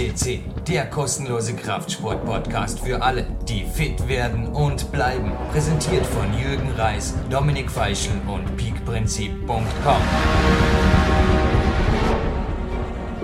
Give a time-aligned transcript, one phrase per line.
[0.00, 5.30] CC, der kostenlose Kraftsport-Podcast für alle, die fit werden und bleiben.
[5.52, 10.02] Präsentiert von Jürgen Reis, Dominik Feischl und peakprinzip.com.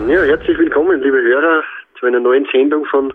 [0.07, 1.63] Ja, herzlich willkommen, liebe Hörer,
[1.99, 3.11] zu einer neuen Sendung von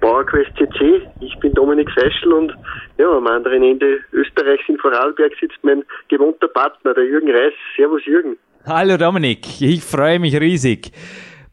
[0.00, 1.06] PowerQuest CC.
[1.20, 2.54] Ich bin Dominik Feischl und
[2.96, 7.52] ja, am anderen Ende Österreichs in Vorarlberg sitzt mein gewohnter Partner, der Jürgen Reis.
[7.76, 8.38] Servus Jürgen.
[8.64, 10.92] Hallo Dominik, ich freue mich riesig.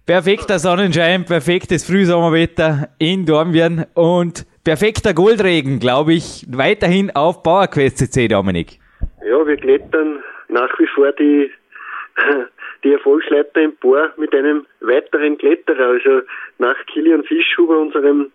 [0.10, 8.80] Perfekter Sonnenschein, perfektes Frühsommerwetter in Dornbirn und perfekter Goldregen, glaube ich, weiterhin auf PowerQuest Dominik.
[9.24, 11.52] Ja, wir klettern nach wie vor die,
[12.84, 15.90] die Erfolgsleiter empor mit einem weiteren Kletterer.
[15.90, 16.22] Also
[16.58, 18.32] nach Kilian Fischhuber, unserem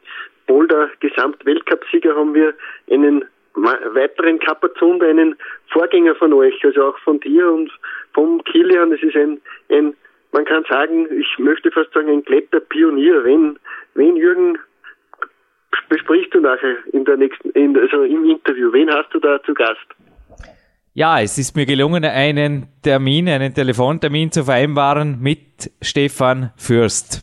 [0.46, 2.54] Boulder Gesamtweltcupsieger, haben wir
[2.88, 3.24] einen
[3.56, 5.34] weiteren Kapazunder, einen
[5.73, 7.73] Vorgänger von euch, also auch von dir und
[8.12, 8.93] vom Kilian.
[8.93, 9.40] Es ist ein,
[9.71, 9.96] ein,
[10.35, 13.24] man kann sagen, ich möchte fast sagen, ein Kletterpionier.
[13.24, 13.57] Wenn,
[13.95, 14.59] wenn Jürgen
[15.88, 19.55] besprichst du nachher in der nächsten, in, also im Interview, wen hast du da zu
[19.55, 19.87] Gast?
[20.93, 27.23] Ja, es ist mir gelungen, einen Termin, einen Telefontermin zu vereinbaren mit Stefan Fürst.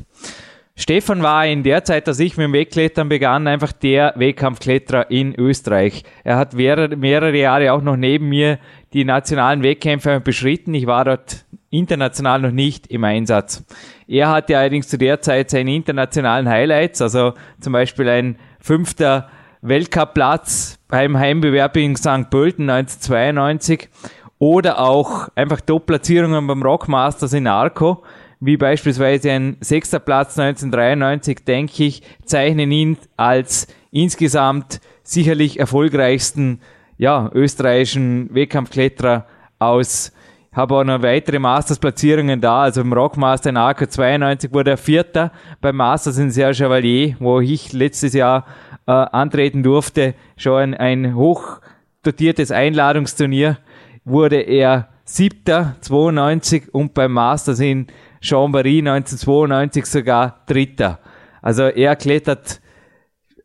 [0.78, 5.36] Stefan war in der Zeit, dass ich mit dem Wegklettern begann, einfach der Wettkampfkletterer in
[5.38, 6.04] Österreich.
[6.24, 8.58] Er hat mehrere Jahre auch noch neben mir
[8.94, 10.74] die nationalen Wettkämpfe beschritten.
[10.74, 13.64] Ich war dort international noch nicht im Einsatz.
[14.08, 19.30] Er hatte allerdings zu der Zeit seine internationalen Highlights, also zum Beispiel ein fünfter
[19.62, 22.30] Weltcupplatz beim Heimbewerb in St.
[22.30, 23.90] Pölten 1992
[24.38, 28.04] oder auch einfach Top-Platzierungen beim Rockmasters in Arco
[28.42, 36.60] wie beispielsweise ein sechster Platz 1993, denke ich, zeichnen ihn als insgesamt sicherlich erfolgreichsten
[36.98, 39.28] ja, österreichischen Wettkampfkletterer
[39.60, 40.12] aus.
[40.54, 42.64] Habe auch noch weitere Masters-Platzierungen da.
[42.64, 45.32] Also im Rockmaster in AK 92 wurde er Vierter,
[45.62, 48.46] beim Masters in Serge Chevalier, wo ich letztes Jahr
[48.86, 51.62] äh, antreten durfte, schon ein, ein hoch
[52.04, 53.60] dotiertes Einladungsturnier,
[54.04, 57.88] wurde er Siebter 92 und beim Masters in
[58.22, 61.00] Chambéry 1992 sogar Dritter.
[61.42, 62.62] Also er klettert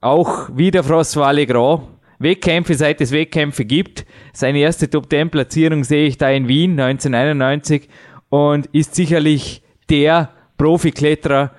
[0.00, 1.82] auch wieder Frostwalle Grand.
[2.18, 4.04] Wettkämpfe, seit es Wettkämpfe gibt.
[4.32, 7.88] Seine erste Top-10-Platzierung sehe ich da in Wien 1991
[8.30, 11.52] und ist sicherlich der Profikletterer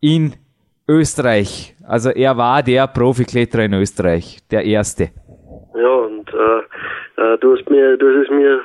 [0.00, 0.34] in
[0.88, 1.74] Österreich.
[1.86, 5.10] Also er war der Profikletterer in Österreich, der erste.
[5.74, 8.60] Ja, und äh, äh du hast mir, du hast es mir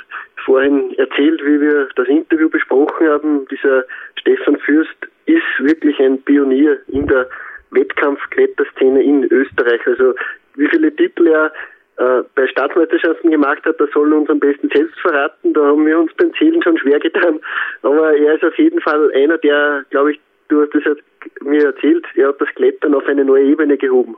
[0.45, 3.47] vorhin erzählt, wie wir das Interview besprochen haben.
[3.49, 3.83] Dieser
[4.15, 4.95] Stefan Fürst
[5.25, 7.27] ist wirklich ein Pionier in der
[7.71, 9.81] Wettkampfkletterszene in Österreich.
[9.87, 10.13] Also
[10.55, 11.51] wie viele Titel er
[11.97, 15.53] äh, bei Staatsmeisterschaften gemacht hat, das soll uns am besten selbst verraten.
[15.53, 17.39] Da haben wir uns beim Zählen schon schwer getan.
[17.83, 20.19] Aber er ist auf jeden Fall einer, der, glaube ich,
[20.49, 20.97] du hast das
[21.41, 24.15] mir erzählt, er hat das Klettern auf eine neue Ebene gehoben.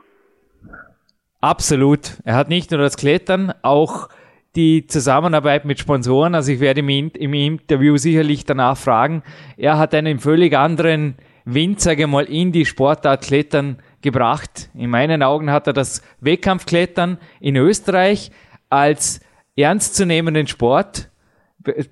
[1.40, 2.12] Absolut.
[2.24, 4.08] Er hat nicht nur das Klettern, auch
[4.56, 6.34] die Zusammenarbeit mit Sponsoren.
[6.34, 9.22] Also ich werde im, im Interview sicherlich danach fragen.
[9.56, 13.76] Er hat einen völlig anderen Wind, sage ich mal, in die Sportart Klettern
[14.06, 14.70] gebracht.
[14.74, 18.30] In meinen Augen hat er das Wettkampfklettern in Österreich
[18.70, 19.20] als
[19.56, 21.10] ernstzunehmenden Sport,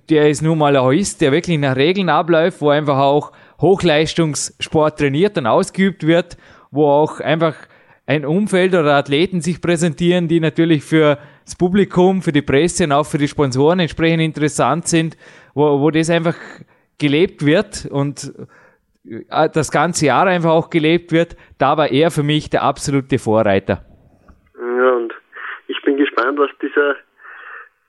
[0.09, 4.97] der ist nun mal auch ist, der wirklich nach Regeln abläuft, wo einfach auch Hochleistungssport
[4.97, 6.37] trainiert und ausgeübt wird,
[6.71, 7.57] wo auch einfach
[8.07, 12.93] ein Umfeld oder Athleten sich präsentieren, die natürlich für das Publikum, für die Presse und
[12.93, 15.17] auch für die Sponsoren entsprechend interessant sind,
[15.55, 16.37] wo, wo das einfach
[16.99, 18.33] gelebt wird und
[19.05, 23.85] das ganze Jahr einfach auch gelebt wird, da war er für mich der absolute Vorreiter.
[24.59, 25.13] Ja, und
[25.69, 26.97] ich bin gespannt, was dieser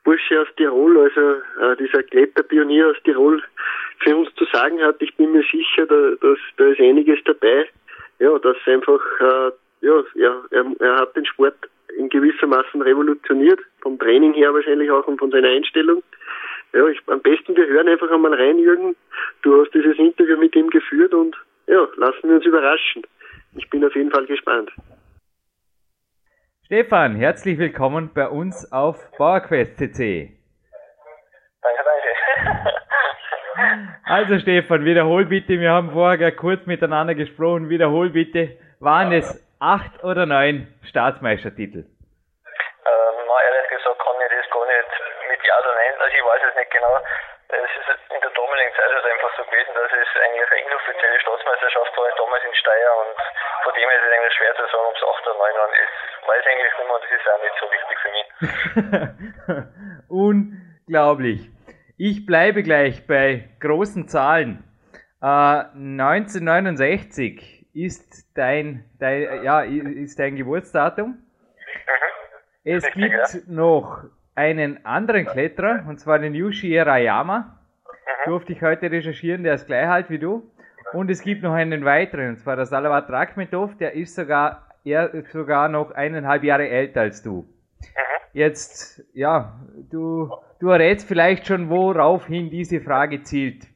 [0.04, 3.42] Bursche aus Tirol, also äh, dieser Kletterpionier aus Tirol,
[4.00, 5.00] für uns zu sagen hat.
[5.00, 7.66] Ich bin mir sicher, da, dass, da ist einiges dabei.
[8.18, 9.50] Ja, dass einfach, äh,
[9.86, 11.56] ja, ja er, er hat den Sport
[11.98, 16.02] in gewissermaßen revolutioniert, vom Training her wahrscheinlich auch und von seiner Einstellung.
[16.72, 18.96] Ja, ich, am besten wir hören einfach einmal rein, Jürgen.
[19.42, 21.36] Du hast dieses Interview mit ihm geführt und
[21.66, 23.02] ja, lassen wir uns überraschen.
[23.56, 24.70] Ich bin auf jeden Fall gespannt.
[26.66, 30.36] Stefan, herzlich willkommen bei uns auf PowerQuest CC.
[31.62, 32.06] Danke, danke.
[34.04, 39.26] Also Stefan, wiederhol bitte, wir haben vorher kurz miteinander gesprochen, wiederhol bitte, waren es
[39.60, 41.80] acht oder neun Staatsmeistertitel?
[41.80, 44.90] Ähm, na, ehrlich gesagt kann ich das gar nicht
[45.30, 46.94] mit Ja oder Nein, also ich weiß es nicht genau.
[47.48, 51.14] Es ist in der damaligen Zeit halt einfach so gewesen, dass es eigentlich eine inoffizielle
[51.26, 53.16] Staatsmeisterschaft war, damals in Steyr und
[53.64, 55.74] von dem her ist es eigentlich schwer zu sagen, ob es 8 oder 9 waren.
[55.74, 55.90] Ich
[56.30, 58.30] weiß eigentlich nicht mehr und das ist auch nicht so wichtig für mich.
[60.08, 61.50] Unglaublich.
[61.98, 64.62] Ich bleibe gleich bei großen Zahlen.
[65.20, 71.08] Äh, 1969 ist dein, dein, ja, ist dein Geburtsdatum.
[71.08, 71.24] Mhm.
[72.62, 73.40] Es Richtig, gibt ja.
[73.48, 77.38] noch einen anderen Kletterer, und zwar den Yushi Rayama.
[77.38, 77.46] Mhm.
[78.30, 80.52] Durfte ich heute recherchieren, der ist gleich alt wie du.
[80.92, 85.10] Und es gibt noch einen weiteren, und zwar der Salavat Rakmetov, der ist sogar, er
[85.32, 87.42] sogar noch eineinhalb Jahre älter als du.
[87.42, 87.86] Mhm.
[88.32, 89.60] Jetzt, ja,
[89.90, 90.30] du,
[90.60, 93.66] du errätst vielleicht schon, woraufhin diese Frage zielt.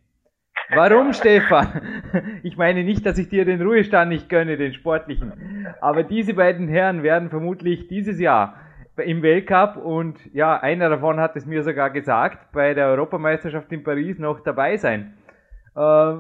[0.75, 1.83] Warum, Stefan?
[2.43, 5.33] Ich meine nicht, dass ich dir den Ruhestand nicht gönne, den sportlichen.
[5.81, 8.57] Aber diese beiden Herren werden vermutlich dieses Jahr
[8.97, 13.83] im Weltcup und ja, einer davon hat es mir sogar gesagt, bei der Europameisterschaft in
[13.83, 15.15] Paris noch dabei sein.
[15.75, 16.15] Äh,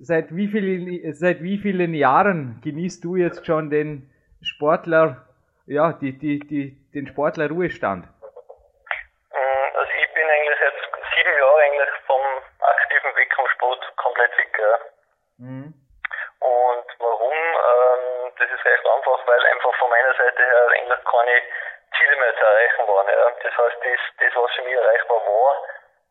[0.00, 4.10] seit, wie vielen, seit wie vielen Jahren genießt du jetzt schon den
[4.42, 5.26] Sportler,
[5.66, 8.06] ja, die, die, die, den Sportler Ruhestand?
[8.06, 10.84] Mm, also ich bin eigentlich jetzt
[11.16, 12.22] sieben Jahre eigentlich vom
[12.60, 14.52] aktiven Wettkampfsport komplett weg.
[14.58, 14.78] Ja.
[15.38, 15.74] Mhm.
[16.40, 17.32] Und warum?
[17.32, 21.36] Ähm, das ist recht einfach, weil einfach von meiner Seite her eigentlich keine
[21.98, 23.08] Ziele mehr zu erreichen waren.
[23.08, 23.30] Ja.
[23.42, 25.52] Das heißt, das, das, was für mich erreichbar war,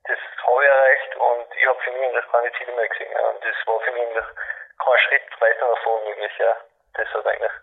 [0.07, 3.11] das habe ich erreicht und ich habe für mich eigentlich keine Ziele mehr gesehen.
[3.11, 3.29] Ja.
[3.29, 4.31] Und das war für mich eigentlich
[4.77, 6.31] kein Schritt weiter nach vorne möglich.
[6.39, 6.53] Ja.
[6.93, 7.55] Das hat eigentlich.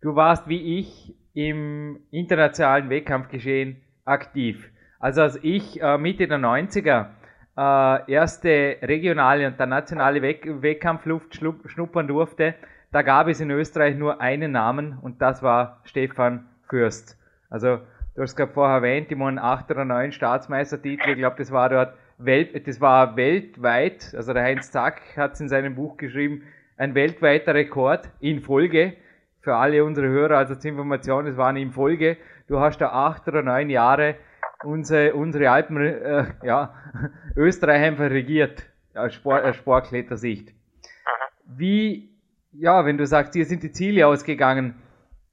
[0.00, 4.70] Du warst wie ich im internationalen Wettkampfgeschehen aktiv.
[5.00, 7.10] Also als ich äh, Mitte der 90er
[7.56, 12.54] äh, erste regionale und dann nationale Weck Wettkampfluft schnuppern durfte,
[12.90, 17.16] da gab es in Österreich nur einen Namen und das war Stefan Fürst.
[17.50, 17.80] Also
[18.18, 21.10] du hast gerade vorher erwähnt, die waren acht oder neun Staatsmeistertitel.
[21.10, 25.40] Ich glaube, das war dort Welt, das war weltweit, also der Heinz Zack hat es
[25.40, 26.42] in seinem Buch geschrieben,
[26.76, 28.94] ein weltweiter Rekord in Folge.
[29.40, 32.16] Für alle unsere Hörer, also zur Information, es waren in Folge.
[32.48, 34.16] Du hast da acht oder neun Jahre
[34.64, 36.74] unsere, unsere Alpen, äh, ja,
[37.36, 38.64] Österreich einfach regiert,
[38.96, 40.52] aus Sport, aus Sportklettersicht.
[41.44, 42.10] Wie,
[42.50, 44.74] ja, wenn du sagst, hier sind die Ziele ausgegangen,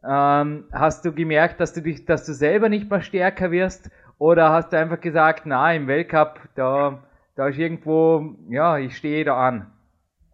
[0.07, 3.89] ähm, hast du gemerkt, dass du dich, dass du selber nicht mehr stärker wirst?
[4.19, 7.03] Oder hast du einfach gesagt, na, im Weltcup, da,
[7.35, 9.67] da ist irgendwo, ja, ich stehe da an?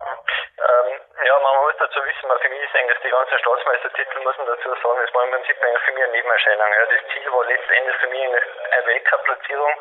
[0.02, 0.90] Ähm,
[1.26, 4.70] ja, man muss dazu wissen, für mich ist eigentlich die ganze Staatsmeistertitel, muss man dazu
[4.70, 6.70] sagen, das war im Prinzip eigentlich für mich eine Nebenerscheinung.
[6.70, 6.84] Ja.
[6.94, 9.74] Das Ziel war letztendlich für mich eine Weltcup-Platzierung.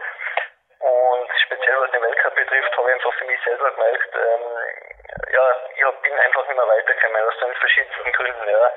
[0.81, 4.90] Und speziell was den Weltcup betrifft, habe ich einfach für mich selber gemerkt, ähm,
[5.33, 8.49] ja, ich bin einfach nicht mehr weitergekommen, aus den verschiedensten Gründen.
[8.49, 8.73] Ja.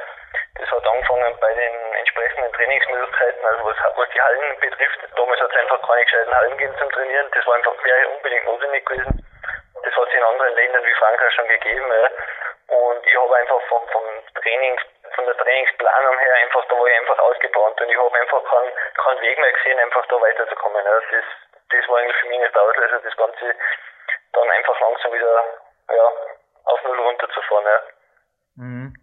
[0.55, 4.99] Das hat angefangen bei den entsprechenden Trainingsmöglichkeiten, also was, was die Hallen betrifft.
[5.15, 7.31] Damals hat es einfach keine gescheiten Hallen gegeben zum Trainieren.
[7.33, 9.27] Das war einfach wäre unbedingt notwendig gewesen.
[9.83, 11.91] Das hat es in anderen Ländern wie Frankreich schon gegeben.
[11.91, 12.09] Ja.
[12.75, 14.05] Und ich habe einfach vom, vom
[14.41, 14.79] Training,
[15.15, 18.71] von der Trainingsplanung her einfach, da war ich einfach ausgebrannt und ich habe einfach keinen,
[19.03, 20.85] keinen Weg mehr gesehen, einfach da weiterzukommen.
[20.85, 20.99] Ja.
[21.11, 21.25] Das,
[21.69, 23.55] das war eigentlich für mich nicht Auslöser, das Ganze
[24.33, 25.43] dann einfach langsam wieder
[25.89, 26.07] ja,
[26.65, 27.65] auf Null runterzufahren.
[27.65, 28.63] Ja.
[28.63, 28.93] Mhm.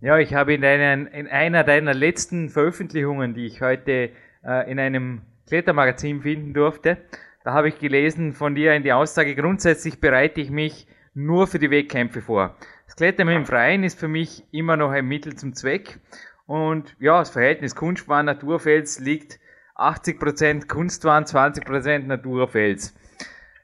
[0.00, 4.10] Ja, ich habe in, einen, in einer deiner letzten Veröffentlichungen, die ich heute
[4.44, 6.98] äh, in einem Klettermagazin finden durfte,
[7.44, 11.58] da habe ich gelesen von dir in die Aussage, grundsätzlich bereite ich mich nur für
[11.58, 12.56] die Wettkämpfe vor.
[12.86, 15.98] Das Klettern im Freien ist für mich immer noch ein Mittel zum Zweck.
[16.46, 19.38] Und ja, das Verhältnis Kunstbahn, Naturfels liegt
[19.76, 22.94] 80% Kunstwahn, 20% Naturfels.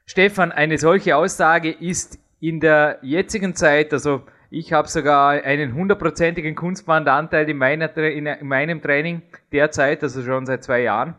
[0.09, 6.55] Stefan, eine solche Aussage ist in der jetzigen Zeit, also ich habe sogar einen hundertprozentigen
[6.55, 11.13] Kunstbandanteil in, meiner, in, in meinem Training derzeit, also schon seit zwei Jahren.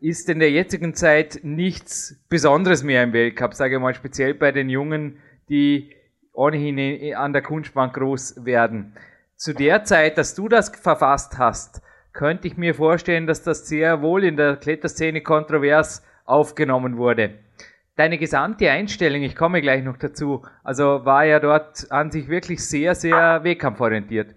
[0.00, 4.52] Ist in der jetzigen Zeit nichts Besonderes mehr im Weltcup, sage ich mal, speziell bei
[4.52, 5.90] den Jungen, die
[6.32, 8.94] ohnehin an der Kunstbahn groß werden.
[9.34, 14.00] Zu der Zeit, dass du das verfasst hast, könnte ich mir vorstellen, dass das sehr
[14.00, 17.34] wohl in der Kletterszene kontrovers aufgenommen wurde
[17.96, 22.64] deine gesamte Einstellung, ich komme gleich noch dazu, also war ja dort an sich wirklich
[22.64, 24.32] sehr, sehr wettkampforientiert.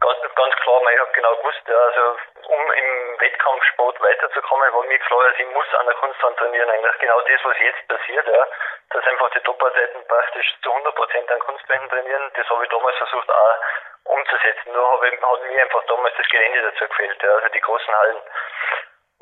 [0.00, 2.04] Ganz, ganz klar, ich habe genau gewusst, also
[2.44, 6.98] um im Wettkampfsport weiterzukommen, war mir klar, dass ich muss an der Kunstwand trainieren, eigentlich
[7.00, 8.44] genau das, was jetzt passiert, ja,
[8.90, 13.30] dass einfach die Top-Athleten praktisch zu 100% an Kunstwänden trainieren, das habe ich damals versucht
[13.32, 13.56] auch
[14.04, 18.20] umzusetzen, nur hat mir einfach damals das Gelände dazu gefehlt, ja, also die großen Hallen.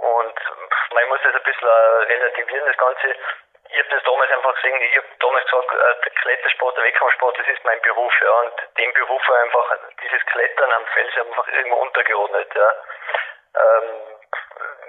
[0.02, 0.34] Und
[0.92, 3.14] man muss das ein bisschen äh, relativieren, das Ganze.
[3.68, 7.38] Ich habe das damals einfach gesehen, ich habe damals gesagt, äh, der Klettersport, der Wettkampfsport,
[7.38, 8.30] das ist mein Beruf, ja.
[8.30, 12.74] Und dem Beruf war einfach dieses Klettern am Fels einfach irgendwo untergeordnet, ja.
[13.54, 14.18] Ähm,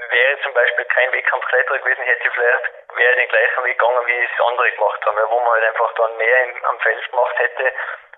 [0.10, 2.64] wäre zum Beispiel kein Wettkampfkletterer gewesen, hätte ich vielleicht,
[2.96, 5.94] wäre den gleichen Weg gegangen, wie es andere gemacht haben, ja, wo man halt einfach
[5.96, 7.74] dann mehr im, am Fels gemacht hätte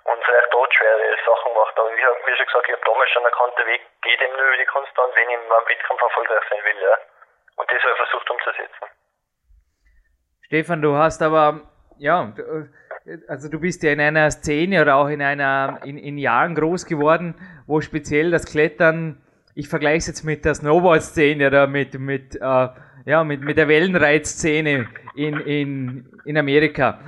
[0.05, 1.77] und vielleicht dort schwere Sachen macht.
[1.79, 4.35] Aber ich habe, wie schon gesagt, ich habe damals schon erkannt, der Weg geht eben
[4.35, 6.81] nur über die Konstant, wenn ich beim Wettkampf erfolgreich sein will.
[6.81, 6.97] Ja.
[7.55, 8.85] Und das habe ich versucht umzusetzen.
[10.41, 11.61] Stefan, du hast aber,
[11.97, 12.33] ja,
[13.27, 16.85] also du bist ja in einer Szene oder auch in einer, in, in Jahren groß
[16.85, 17.35] geworden,
[17.67, 19.21] wo speziell das Klettern,
[19.53, 22.67] ich vergleiche es jetzt mit der Snowboard-Szene oder mit, mit, äh,
[23.05, 26.99] ja, mit, mit der Wellenreitszene in, in, in Amerika.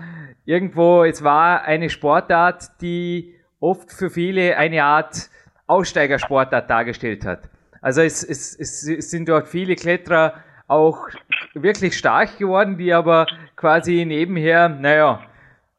[0.46, 5.30] Irgendwo, es war eine Sportart, die oft für viele eine Art
[5.68, 7.50] Aussteigersportart dargestellt hat.
[7.82, 10.36] Also es, es, es sind dort viele Kletterer
[10.68, 11.08] auch
[11.54, 15.22] wirklich stark geworden, die aber quasi nebenher, naja,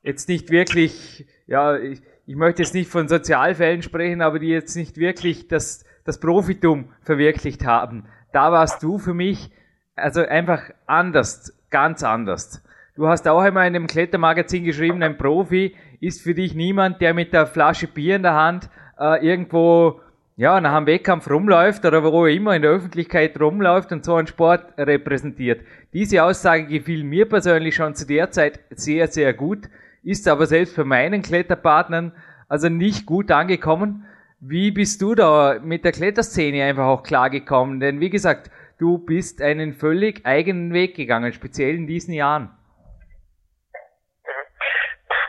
[0.02, 4.76] jetzt nicht wirklich, ja, ich, ich möchte jetzt nicht von Sozialfällen sprechen, aber die jetzt
[4.76, 8.06] nicht wirklich das, das Profitum verwirklicht haben.
[8.32, 9.50] Da warst du für mich
[9.98, 12.62] also einfach anders, ganz anders.
[12.94, 17.14] Du hast auch einmal in einem Klettermagazin geschrieben, ein Profi ist für dich niemand, der
[17.14, 20.00] mit der Flasche Bier in der Hand äh, irgendwo
[20.38, 24.14] ja, nach einem Wettkampf rumläuft oder wo er immer in der Öffentlichkeit rumläuft und so
[24.14, 25.62] einen Sport repräsentiert.
[25.92, 29.68] Diese Aussage gefiel mir persönlich schon zu der Zeit sehr, sehr gut,
[30.04, 32.12] ist aber selbst bei meinen Kletterpartnern
[32.48, 34.06] also nicht gut angekommen.
[34.38, 37.80] Wie bist du da mit der Kletterszene einfach auch klargekommen?
[37.80, 42.50] Denn wie gesagt, du bist einen völlig eigenen Weg gegangen, speziell in diesen Jahren.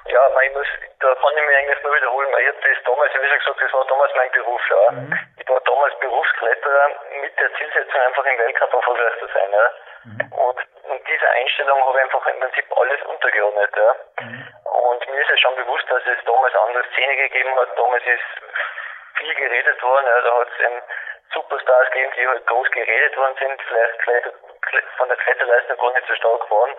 [0.05, 0.67] Ja, ich muss,
[0.99, 3.85] da kann ich mich eigentlich nur wiederholen, weil ich das damals, wie gesagt, das war
[3.85, 4.91] damals mein Beruf, ja.
[4.91, 5.19] Mhm.
[5.39, 6.87] Ich war damals Berufskletterer
[7.21, 9.71] mit der Zielsetzung, einfach im Weltcup erfolgreich zu sein, ja.
[10.03, 10.33] Mhm.
[10.33, 10.59] Und
[10.91, 13.95] in dieser Einstellung habe ich einfach im Prinzip alles untergeordnet, ja.
[14.21, 14.47] Mhm.
[14.63, 17.77] Und mir ist es schon bewusst, dass es damals eine andere Szene gegeben hat.
[17.77, 18.29] Damals ist
[19.15, 20.21] viel geredet worden, ja.
[20.21, 24.27] Da hat es Superstars gegeben, die halt groß geredet worden sind, vielleicht, vielleicht
[24.97, 26.71] von der Kletterleistung gar nicht so stark waren.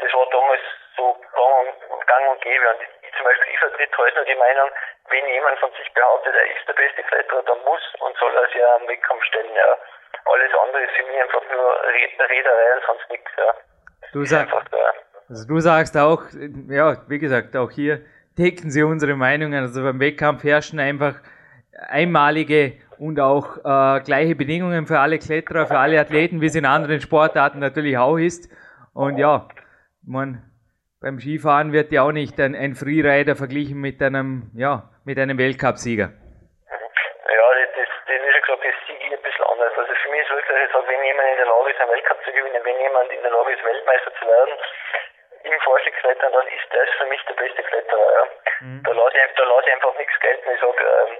[0.00, 0.64] Das war damals
[0.96, 1.54] so gang
[1.92, 2.64] und, gang und gäbe.
[2.70, 4.68] Und ich zum Beispiel, ich vertrete heute noch die Meinung,
[5.10, 8.46] wenn jemand von sich behauptet, er ist der beste Kletterer, dann muss und soll er
[8.48, 9.76] sich am Wettkampf stellen, ja.
[10.24, 13.54] Alles andere ist für mich einfach nur Rederei und sonst nichts, ja.
[14.12, 14.48] Du, sag,
[15.28, 16.22] also du sagst auch,
[16.68, 18.00] ja, wie gesagt, auch hier
[18.36, 19.62] decken sie unsere Meinungen.
[19.62, 21.14] Also beim Wettkampf herrschen einfach
[21.88, 26.66] einmalige und auch äh, gleiche Bedingungen für alle Kletterer, für alle Athleten, wie es in
[26.66, 28.50] anderen Sportarten natürlich auch ist.
[28.92, 29.48] Und ja,
[30.06, 30.42] man,
[31.00, 35.38] beim Skifahren wird ja auch nicht ein, ein Freerider verglichen mit einem, ja, mit einem
[35.38, 36.10] Weltcupsieger.
[36.10, 39.72] Ja, das, das, das wie gesagt, das ich ein bisschen anders.
[39.76, 42.18] Also für mich ist wirklich, ich sage, wenn jemand in der Lage ist, einen Weltcup
[42.24, 44.54] zu gewinnen, wenn jemand in der Lage ist, Weltmeister zu werden,
[45.42, 48.12] im Vorstiegsklettern, dann ist das für mich der beste Kletterer.
[48.12, 48.24] Ja.
[48.60, 48.82] Mhm.
[48.84, 50.50] Da lasse ich, da lasse ich einfach nichts gelten.
[50.52, 51.16] Ich sage, ähm,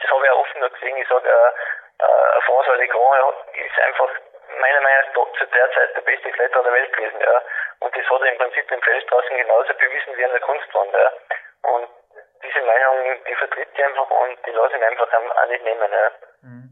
[0.00, 1.50] das habe ich auch offen gesehen, ich sage, äh,
[2.04, 4.10] äh, François Legrand ist einfach
[4.60, 7.20] meiner Meinung nach zu der Zeit der beste Kletterer der Welt gewesen.
[7.20, 7.36] Ja.
[7.80, 10.92] Und das hat er im Prinzip im Feldstraßen genauso bewiesen wie an der Kunstwand.
[10.92, 11.08] Ja.
[11.74, 11.88] Und
[12.44, 15.90] diese Meinung, die vertritt ich einfach und die lasse ich einfach auch nicht nehmen.
[15.90, 16.06] Ja.
[16.42, 16.68] Mhm.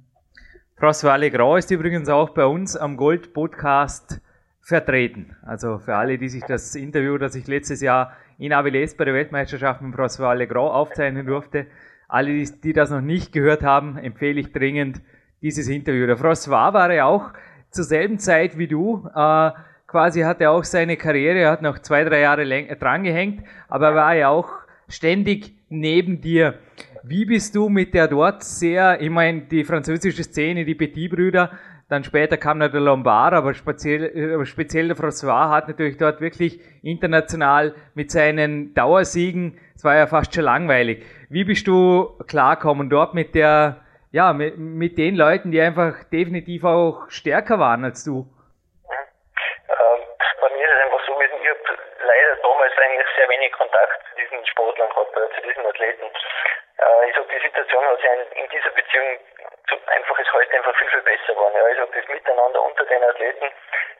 [0.78, 4.20] François Legrand ist übrigens auch bei uns am Gold Podcast
[4.62, 5.36] vertreten.
[5.46, 9.14] Also für alle, die sich das Interview, das ich letztes Jahr in Avilés bei der
[9.14, 11.66] Weltmeisterschaft mit François Legrand aufzeichnen durfte,
[12.06, 14.98] alle, die, die das noch nicht gehört haben, empfehle ich dringend
[15.42, 16.06] dieses Interview.
[16.06, 17.32] Der François war ja auch
[17.70, 19.08] zur selben Zeit wie du.
[19.14, 19.50] Äh,
[19.86, 23.88] quasi hat er auch seine Karriere, er hat noch zwei, drei Jahre läng drangehängt, aber
[23.88, 24.50] er war ja auch
[24.88, 26.54] ständig neben dir.
[27.02, 31.50] Wie bist du mit der dort sehr, ich meine, die französische Szene, die Petit-Brüder,
[31.88, 36.20] dann später kam noch der Lombard, aber speziell, aber speziell der François hat natürlich dort
[36.20, 41.02] wirklich international mit seinen Dauersiegen, es war ja fast schon langweilig.
[41.30, 43.78] Wie bist du klarkommen dort mit der
[44.10, 48.24] ja, mit, mit den Leuten, die einfach definitiv auch stärker waren als du?
[48.88, 50.00] Ähm,
[50.40, 54.00] bei mir ist es einfach so gewesen, ich habe leider damals eigentlich sehr wenig Kontakt
[54.08, 56.04] zu diesen Sportlern gehabt, äh, zu diesen Athleten.
[56.04, 59.18] Äh, ich sage, die Situation hat sich in dieser Beziehung
[59.86, 61.54] einfach ist heute einfach viel, viel besser geworden.
[61.54, 63.52] Ja, sage, das Miteinander unter den Athleten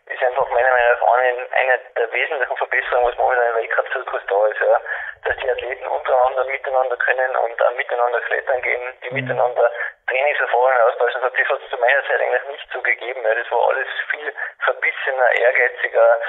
[0.07, 4.47] ist einfach meiner Meinung nach eine, eine der wesentlichen Verbesserungen, was momentan im Weltcup-Zirkus da
[4.47, 4.61] ist.
[4.61, 4.81] Ja.
[5.25, 9.17] Dass die Athleten untereinander miteinander können und auch miteinander klettern gehen, die mhm.
[9.17, 9.71] miteinander
[10.09, 11.21] Trainingserfahrungen austauschen.
[11.21, 13.25] Das hat es zu meiner Zeit eigentlich nicht so gegeben.
[13.25, 13.35] Ja.
[13.35, 14.33] Das war alles viel
[14.65, 16.21] verbissener, ehrgeiziger.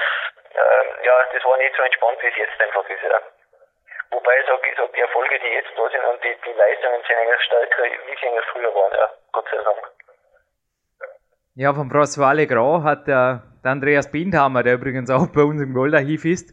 [0.54, 3.02] Äh, ja, das war nicht so entspannt, wie es jetzt einfach ist.
[3.02, 3.20] Ja.
[4.10, 7.16] Wobei sage, ich sag, die Erfolge, die jetzt da sind und die, die Leistungen sind
[7.16, 9.08] eigentlich stärker, wie sie eigentlich früher waren, ja.
[9.32, 9.82] Gott sei Dank.
[11.54, 15.74] Ja, von François Legrand hat der, der Andreas Bindhammer, der übrigens auch bei uns im
[15.74, 16.52] Goldarchiv ist,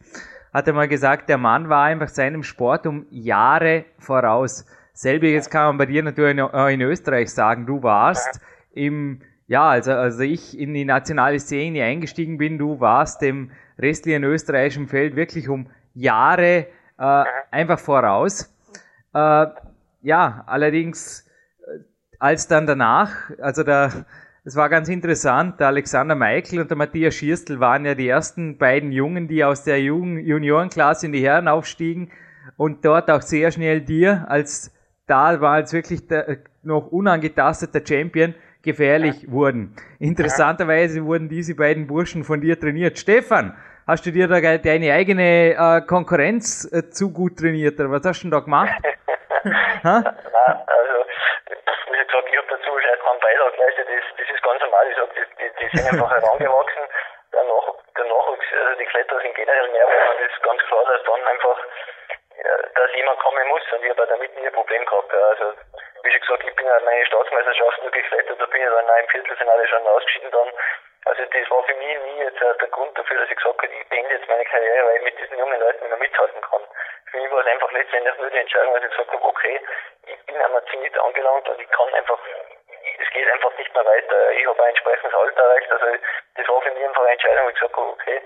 [0.54, 4.66] hat er mal gesagt, der Mann war einfach seinem Sport um Jahre voraus.
[4.94, 7.66] Selbiges kann man bei dir natürlich in, in Österreich sagen.
[7.66, 8.42] Du warst
[8.74, 14.24] im, ja, also, also ich in die nationale Szene eingestiegen bin, du warst dem restlichen
[14.24, 16.68] österreichischen Feld wirklich um Jahre
[16.98, 18.54] äh, einfach voraus.
[19.14, 19.48] Äh,
[20.02, 21.28] ja, allerdings,
[21.62, 21.80] äh,
[22.20, 24.06] als dann danach, also der
[24.48, 28.58] es war ganz interessant, der Alexander Meichel und der Matthias Schierstel waren ja die ersten
[28.58, 32.12] beiden Jungen, die aus der Jugend Juniorenklasse in die Herren aufstiegen
[32.56, 34.74] und dort auch sehr schnell dir als
[35.06, 39.32] da war als wirklich der noch unangetasteter Champion gefährlich ja.
[39.32, 39.74] wurden.
[40.00, 42.98] Interessanterweise wurden diese beiden Burschen von dir trainiert.
[42.98, 43.54] Stefan,
[43.88, 48.22] hast du dir da deine eigene äh, Konkurrenz äh, zu gut trainiert oder was hast
[48.22, 48.74] du denn da gemacht?
[49.84, 50.96] Nein, also
[51.92, 54.98] wie gesagt, ich habe dazu wahrscheinlich keinen Beitrag geleistet, das, das ist ganz normal, ich
[54.98, 56.84] sag, die, die, sind einfach herangewachsen,
[57.32, 60.84] der, Nach, der Nachwuchs, also die Kletterer sind generell mehr, weil das ist ganz klar,
[60.86, 61.58] dass dann einfach
[62.76, 65.14] dass jemand kommen muss und ich habe damit nie ein Problem gehabt.
[65.14, 65.54] Also
[66.04, 69.10] wie schon gesagt, ich bin ja meine Staatsmeisterschaft nur geklettert, da bin ich dann im
[69.10, 70.50] Viertelfinale schon ausgeschieden dann.
[71.08, 73.68] Also das war für mich nie jetzt äh, der Grund dafür, dass ich gesagt habe,
[73.72, 76.64] ich beende jetzt meine Karriere, weil ich mit diesen jungen Leuten nicht mehr mithalten kann.
[77.12, 79.62] Für mich war es einfach letztendlich nur die Entscheidung, dass ich gesagt habe, okay,
[80.06, 82.20] ich bin am Zenit angelangt und ich kann einfach,
[83.00, 84.32] es geht einfach nicht mehr weiter.
[84.32, 85.86] Ich habe ein entsprechendes Alter erreicht, also
[86.36, 88.22] das war für mich einfach eine Entscheidung, wo ich gesagt habe, okay,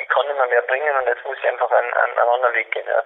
[0.00, 2.54] ich kann nicht mehr, mehr bringen und jetzt muss ich einfach einen, einen, einen anderen
[2.54, 2.86] Weg gehen.
[2.88, 3.04] Ja.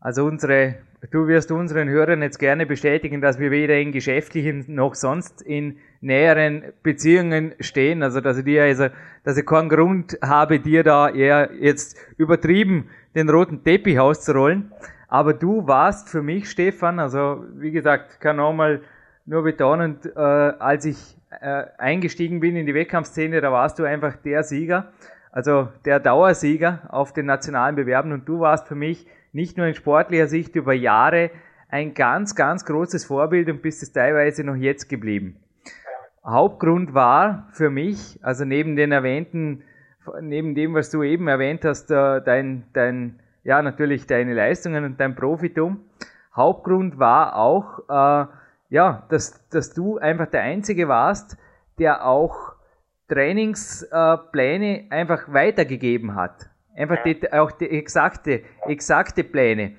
[0.00, 0.80] Also unsere,
[1.10, 5.78] du wirst unseren Hörern jetzt gerne bestätigen, dass wir weder in geschäftlichen noch sonst in
[6.00, 8.02] näheren Beziehungen stehen.
[8.02, 8.88] Also dass ich dir also,
[9.24, 14.72] dass ich keinen Grund habe, dir da eher jetzt übertrieben den roten Teppich auszurollen.
[15.08, 18.80] Aber du warst für mich, Stefan, also wie gesagt, kann nochmal
[19.26, 24.16] nur betonen, äh, als ich äh, eingestiegen bin in die Wettkampfszene, da warst du einfach
[24.16, 24.92] der Sieger,
[25.30, 29.74] also der Dauersieger auf den nationalen Bewerben und du warst für mich nicht nur in
[29.74, 31.30] sportlicher Sicht über Jahre
[31.68, 35.36] ein ganz, ganz großes Vorbild und bist es teilweise noch jetzt geblieben.
[36.24, 39.64] Hauptgrund war für mich, also neben den erwähnten,
[40.20, 45.00] neben dem, was du eben erwähnt hast, äh, dein, dein, ja, natürlich deine Leistungen und
[45.00, 45.80] dein Profitum.
[46.36, 48.26] Hauptgrund war auch, äh,
[48.68, 51.36] ja, dass, dass du einfach der Einzige warst,
[51.78, 52.52] der auch
[53.08, 56.48] Trainingspläne einfach weitergegeben hat.
[56.76, 59.76] Einfach die, auch die exakte, exakte Pläne.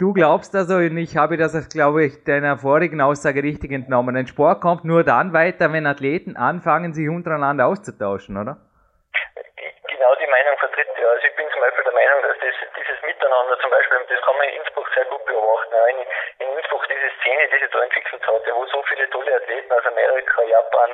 [0.00, 4.16] Du glaubst also, und ich habe das, glaube ich, deiner vorigen Aussage richtig entnommen.
[4.16, 8.56] Ein Sport kommt nur dann weiter, wenn Athleten anfangen, sich untereinander auszutauschen, oder?
[8.56, 11.06] Genau die Meinung vertritt ja.
[11.06, 14.36] Also ich bin zum Beispiel der Meinung, dass das, dieses Miteinander zum Beispiel, das kann
[14.40, 15.74] man in Innsbruck sehr gut beobachten.
[15.92, 15.98] In,
[16.42, 19.84] in Innsbruck diese Szene, die sich da entwickelt hat, wo so viele tolle Athleten aus
[19.84, 20.90] Amerika, Japan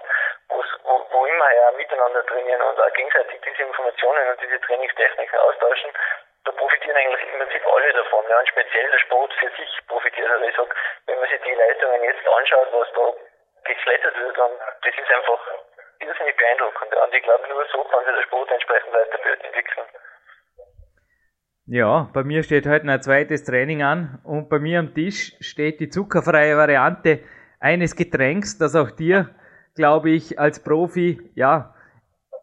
[1.36, 5.90] immer her miteinander trainieren und auch gegenseitig diese Informationen und diese Trainingstechniken austauschen,
[6.48, 8.24] da profitieren eigentlich im Prinzip alle davon.
[8.28, 10.30] Ja, und speziell der Sport für sich profitiert.
[10.30, 10.70] Also ich sag,
[11.06, 13.06] wenn man sich die Leistungen jetzt anschaut, was da
[13.68, 15.42] geklettert wird, dann das ist einfach
[16.00, 16.90] irrsinnig beeindruckend.
[16.96, 19.86] Und ich glaube, nur so kann sich der Sport entsprechend weiterentwickeln.
[21.68, 25.80] Ja, bei mir steht heute ein zweites Training an und bei mir am Tisch steht
[25.80, 27.24] die zuckerfreie Variante
[27.58, 29.34] eines Getränks, das auch dir
[29.76, 31.74] glaube ich, als Profi, ja,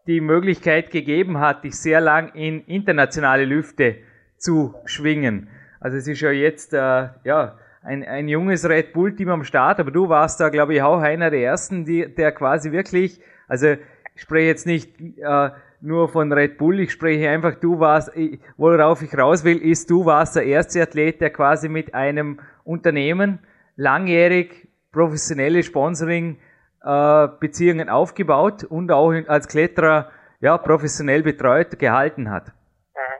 [0.08, 3.98] die Möglichkeit gegeben hat, dich sehr lang in internationale Lüfte
[4.38, 5.50] zu schwingen.
[5.80, 9.92] Also es ist ja jetzt, äh, ja, ein, ein junges Red Bull-Team am Start, aber
[9.92, 13.76] du warst da, glaube ich, auch einer der ersten, die, der quasi wirklich, also
[14.16, 15.50] ich spreche jetzt nicht äh,
[15.82, 18.12] nur von Red Bull, ich spreche einfach, du warst,
[18.56, 23.40] worauf ich raus will, ist, du warst der erste Athlet, der quasi mit einem Unternehmen
[23.76, 26.38] langjährig professionelle Sponsoring
[26.84, 32.52] äh, Beziehungen aufgebaut und auch als Kletterer ja, professionell betreut gehalten hat.
[32.96, 33.18] Mhm.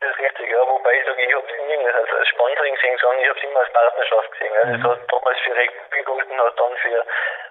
[0.00, 2.98] Das ist richtig, ja, wobei ich sage, ich habe es nie als, als Sponsoring gesehen,
[3.00, 4.54] sondern ich habe es immer als Partnerschaft gesehen.
[4.58, 4.78] Also mhm.
[4.78, 6.98] Es hat damals für Regen gegolten, hat dann für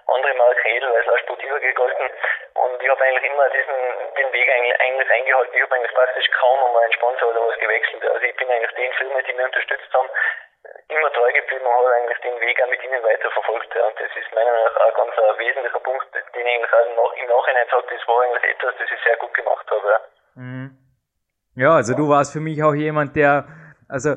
[0.08, 2.06] andere Marken Edelweiß als Sportiver gegolten
[2.60, 3.76] und ich habe eigentlich immer diesen
[4.16, 5.54] den Weg eigentlich, eigentlich eingehalten.
[5.54, 8.04] Ich habe eigentlich praktisch kaum um einen Sponsor oder was gewechselt.
[8.04, 10.08] Also ich bin eigentlich den Firmen, die mich unterstützt haben,
[10.88, 13.70] immer treu geblieben und habe eigentlich den Weg auch mit ihnen weiterverfolgt.
[13.74, 13.86] Ja.
[13.88, 17.28] Und das ist meiner Meinung nach auch ganz ein wesentlicher Punkt, den ich auch im
[17.28, 19.88] Nachhinein sage, das war eigentlich etwas, das ich sehr gut gemacht habe.
[19.88, 19.98] Ja,
[20.34, 20.68] mhm.
[21.56, 23.46] ja also du warst für mich auch jemand, der,
[23.88, 24.16] also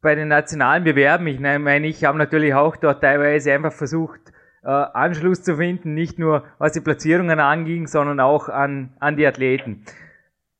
[0.00, 4.20] bei den nationalen Bewerben, ich meine, ich habe natürlich auch dort teilweise einfach versucht,
[4.64, 9.26] äh, Anschluss zu finden, nicht nur was die Platzierungen anging, sondern auch an, an die
[9.26, 9.84] Athleten.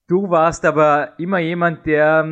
[0.08, 2.26] Du warst aber immer jemand, der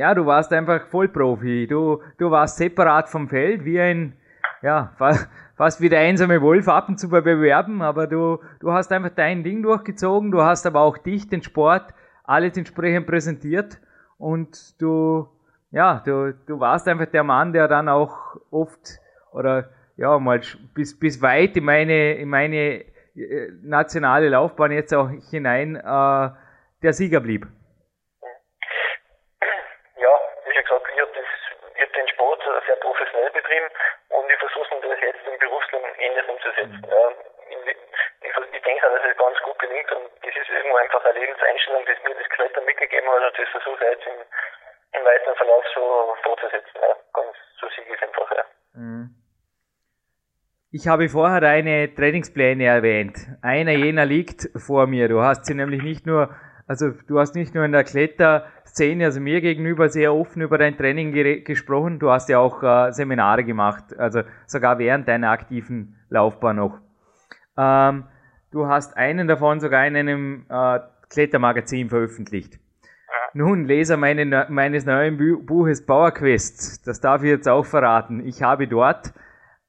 [0.00, 1.66] ja, du warst einfach Vollprofi.
[1.66, 4.14] Du, du warst separat vom Feld, wie ein,
[4.62, 4.94] ja,
[5.56, 9.10] fast wie der einsame Wolf ab und zu bei Bewerben, aber du, du hast einfach
[9.14, 11.92] dein Ding durchgezogen, du hast aber auch dich, den Sport,
[12.24, 13.78] alles entsprechend präsentiert
[14.16, 15.28] und du,
[15.70, 19.00] ja, du, du warst einfach der Mann, der dann auch oft
[19.32, 20.40] oder ja, mal
[20.74, 22.84] bis, bis weit in meine, in meine
[23.16, 26.30] äh, nationale Laufbahn jetzt auch hinein äh,
[26.82, 27.46] der Sieger blieb.
[32.70, 33.66] sehr professionell betrieben
[34.10, 36.82] und ich versuche natürlich jetzt im Berufsleben ähnlich umzusetzen.
[36.86, 36.90] Mhm.
[36.90, 37.30] Ja.
[38.80, 42.16] Auch, dass es ganz gut gelingt und das ist irgendwo einfach eine Lebenseinstellung, die mir
[42.16, 44.18] das Klettern mitgegeben hat und das versuche ich jetzt im,
[44.98, 45.84] im weiteren Verlauf so
[46.22, 46.76] fortzusetzen.
[46.80, 46.96] Ja.
[47.12, 48.30] Ganz so sieg ich einfach.
[48.32, 48.44] Ja.
[48.74, 49.20] Mhm.
[50.72, 53.18] Ich habe vorher deine Trainingspläne erwähnt.
[53.42, 55.08] Einer jener liegt vor mir.
[55.08, 56.34] Du hast sie nämlich nicht nur,
[56.68, 60.78] also du hast nicht nur in der Kletterszene, also mir gegenüber sehr offen über dein
[60.78, 61.12] Training
[61.44, 61.98] gesprochen.
[61.98, 66.78] Du hast ja auch äh, Seminare gemacht, also sogar während deiner aktiven Laufbahn noch.
[67.58, 68.08] Ähm,
[68.50, 72.58] du hast einen davon sogar in einem äh, Klettermagazin veröffentlicht.
[73.32, 78.26] Nun, Leser meine, meines neuen Buches Power Quest, das darf ich jetzt auch verraten.
[78.26, 79.12] Ich habe dort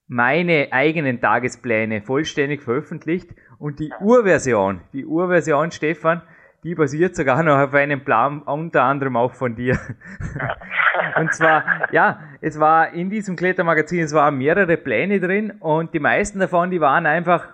[0.07, 6.21] meine eigenen Tagespläne vollständig veröffentlicht und die Urversion, die Urversion, Stefan,
[6.63, 9.79] die basiert sogar noch auf einem Plan, unter anderem auch von dir.
[11.15, 15.99] und zwar, ja, es war in diesem Klettermagazin, es waren mehrere Pläne drin und die
[15.99, 17.47] meisten davon, die waren einfach,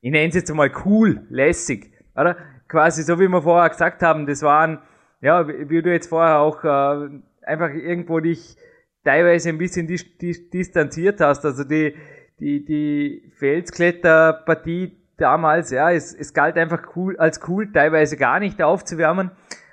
[0.00, 2.36] ich nenne es jetzt mal cool, lässig, oder?
[2.68, 4.78] Quasi so wie wir vorher gesagt haben, das waren,
[5.20, 7.08] ja, wie du jetzt vorher auch äh,
[7.42, 8.56] einfach irgendwo dich
[9.04, 11.44] teilweise ein bisschen dis dis distanziert hast.
[11.44, 11.94] Also die,
[12.38, 18.62] die, die Felskletterpartie damals, ja, es, es galt einfach cool, als cool, teilweise gar nicht
[18.62, 19.30] aufzuwärmen.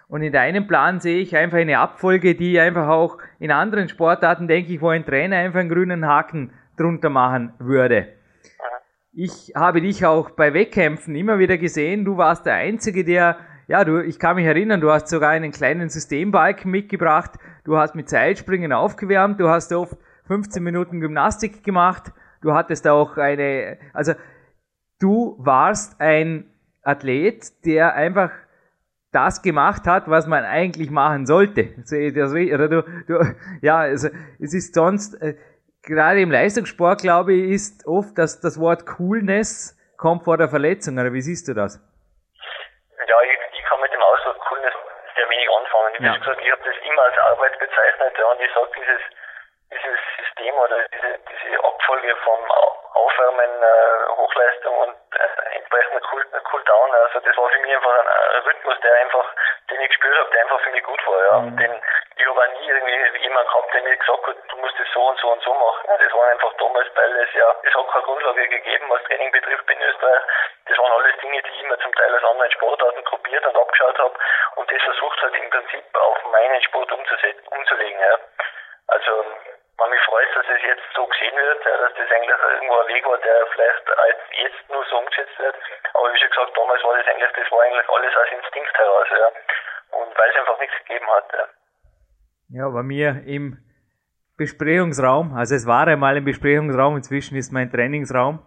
[0.09, 4.47] Und in deinem Plan sehe ich einfach eine Abfolge, die einfach auch in anderen Sportarten,
[4.47, 8.07] denke ich, wo ein Trainer einfach einen grünen Haken drunter machen würde.
[9.19, 12.05] Ich habe dich auch bei Wettkämpfen immer wieder gesehen.
[12.05, 15.51] Du warst der Einzige, der ja, du, ich kann mich erinnern, du hast sogar einen
[15.51, 17.31] kleinen Systembalken mitgebracht.
[17.63, 19.39] Du hast mit Seilspringen aufgewärmt.
[19.39, 22.11] Du hast oft 15 Minuten Gymnastik gemacht.
[22.41, 24.13] Du hattest auch eine, also
[24.99, 26.45] du warst ein
[26.83, 28.29] Athlet, der einfach
[29.11, 31.69] das gemacht hat, was man eigentlich machen sollte.
[31.89, 35.33] Oder du, du, ja, also es ist sonst, äh,
[35.87, 40.99] gerade im Leistungssport, glaube ich, ist oft dass das Wort Coolness kommt vor der Verletzung.
[40.99, 41.81] Oder wie siehst du das?
[45.67, 45.95] anfangen.
[45.99, 46.13] Ja.
[46.13, 49.01] Wie gesagt, ich habe das immer als Arbeit bezeichnet ja, und ich sage, dieses,
[49.71, 52.39] dieses System oder diese, diese Abfolge vom
[52.93, 58.07] Aufwärmen, äh, Hochleistung und äh, entsprechender cool, Cooldown, also das war für mich einfach ein,
[58.07, 59.25] ein, Rhythmus, der einfach,
[59.69, 61.21] den ich gespürt habe, der einfach für mich gut war.
[61.31, 61.39] Ja.
[61.39, 61.57] Mhm.
[61.57, 61.81] Den,
[62.17, 65.19] ich habe nie irgendwie jemanden gehabt, der mir gesagt hat, du musst das so und
[65.19, 65.87] so und so machen.
[65.87, 69.69] Das waren einfach damals, weil es ja, es hat keine Grundlage gegeben, was Training betrifft
[69.69, 70.21] in Österreich.
[70.65, 73.99] Das waren alles Dinge, die ich mir zum Teil aus anderen Sportarten gruppiert und abgeschaut
[73.99, 74.15] habe
[74.55, 77.99] und das versucht halt im Prinzip auf meinen Sport umzulegen.
[77.99, 78.17] Ja.
[78.87, 79.25] Also
[79.77, 82.87] man mich freut, dass es jetzt so gesehen wird, ja, dass das eigentlich irgendwo ein
[82.87, 83.83] Weg war, der vielleicht
[84.31, 85.55] jetzt nur so umgesetzt wird.
[85.93, 89.07] Aber wie schon gesagt, damals war das eigentlich, das war eigentlich alles aus Instinkt heraus,
[89.11, 89.31] ja.
[89.91, 91.47] Und weil es einfach nichts gegeben hat, ja.
[92.49, 93.57] Ja, bei mir im
[94.37, 98.39] Besprechungsraum, also es war einmal ein Besprechungsraum, inzwischen ist mein Trainingsraum.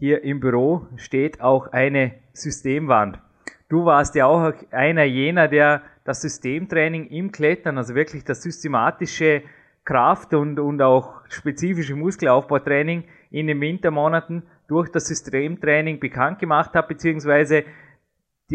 [0.00, 3.20] Hier im Büro steht auch eine Systemwand.
[3.68, 9.42] Du warst ja auch einer jener, der das Systemtraining im Klettern, also wirklich das systematische
[9.84, 16.88] Kraft und, und auch spezifische Muskelaufbautraining in den Wintermonaten durch das Systemtraining bekannt gemacht hat,
[16.88, 17.62] beziehungsweise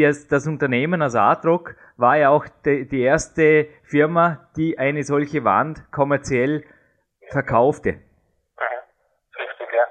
[0.04, 5.44] das, das Unternehmen, also Artrock, war ja auch die, die erste Firma, die eine solche
[5.44, 6.64] Wand kommerziell
[7.30, 7.90] verkaufte.
[7.90, 9.84] Richtig, ja.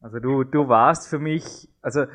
[0.00, 2.06] Also du, du warst für mich, also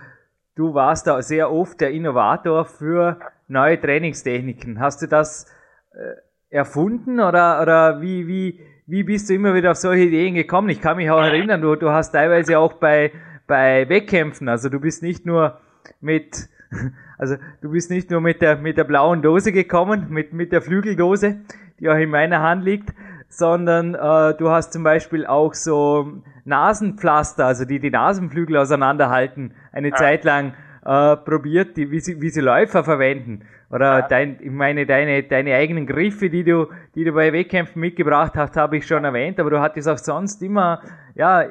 [0.56, 4.80] du warst da sehr oft der Innovator für neue Trainingstechniken.
[4.80, 5.45] Hast du das
[5.93, 6.15] äh,
[6.49, 10.69] erfunden oder, oder wie, wie, wie bist du immer wieder auf solche Ideen gekommen?
[10.69, 13.12] Ich kann mich auch erinnern, du, du hast teilweise auch bei,
[13.47, 15.60] bei Wettkämpfen, also du bist nicht nur
[15.99, 16.49] mit,
[17.18, 20.62] also du bist nicht nur mit der, mit der blauen Dose gekommen, mit, mit der
[20.62, 21.38] Flügeldose,
[21.80, 22.94] die auch in meiner Hand liegt,
[23.30, 29.90] sondern äh, du hast zum Beispiel auch so Nasenpflaster, also die die Nasenflügel auseinanderhalten, eine
[29.90, 29.96] ja.
[29.96, 30.54] Zeit lang
[30.86, 33.42] äh, probiert, die, wie, sie, wie sie Läufer verwenden.
[33.72, 34.08] Oder ja.
[34.08, 38.56] dein, ich meine, deine, deine eigenen Griffe, die du, die du bei Wettkämpfen mitgebracht hast,
[38.56, 40.82] habe ich schon erwähnt, aber du hattest auch sonst immer,
[41.16, 41.46] ja,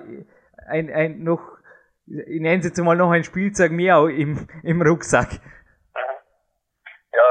[0.69, 1.52] ein, ein noch,
[2.07, 5.38] ich nenne es jetzt mal noch ein Spielzeug mehr im, im Rucksack.
[5.95, 6.17] Mhm.
[7.12, 7.29] Ja,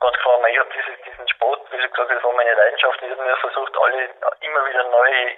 [0.00, 0.70] ganz klar, ich habe
[1.06, 4.84] diesen Sport, wie gesagt, das war meine Leidenschaft, ich habe mir versucht, alle immer wieder
[4.90, 5.36] neue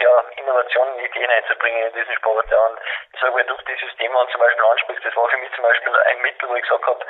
[0.00, 2.50] ja, Innovationen, Ideen einzubringen in diesen Sport.
[2.50, 2.58] Ja.
[2.66, 2.78] Und
[3.12, 5.92] ich sage, wenn du dieses Thema zum Beispiel ansprichst, das war für mich zum Beispiel
[5.92, 7.04] ein Mittel, wo ich gesagt habe,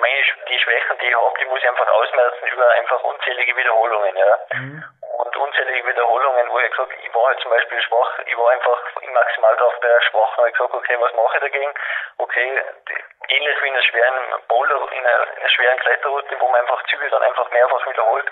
[0.00, 4.16] meine, die Schwächen, die ich habe, die muss ich einfach ausmerzen über einfach unzählige Wiederholungen,
[4.16, 4.38] ja.
[4.54, 4.84] Mhm.
[5.16, 8.80] Und unzählige Wiederholungen, wo ich gesagt ich war halt zum Beispiel schwach, ich war einfach
[9.00, 11.74] im Maximalkraftbereich schwach, und ich gesagt, okay, was mache ich dagegen?
[12.18, 12.62] Okay,
[13.28, 16.82] ähnlich wie in einer schweren Boulder, in einer, in einer schweren Kletterroute, wo man einfach
[16.86, 18.26] Züge dann einfach mehrfach wiederholt,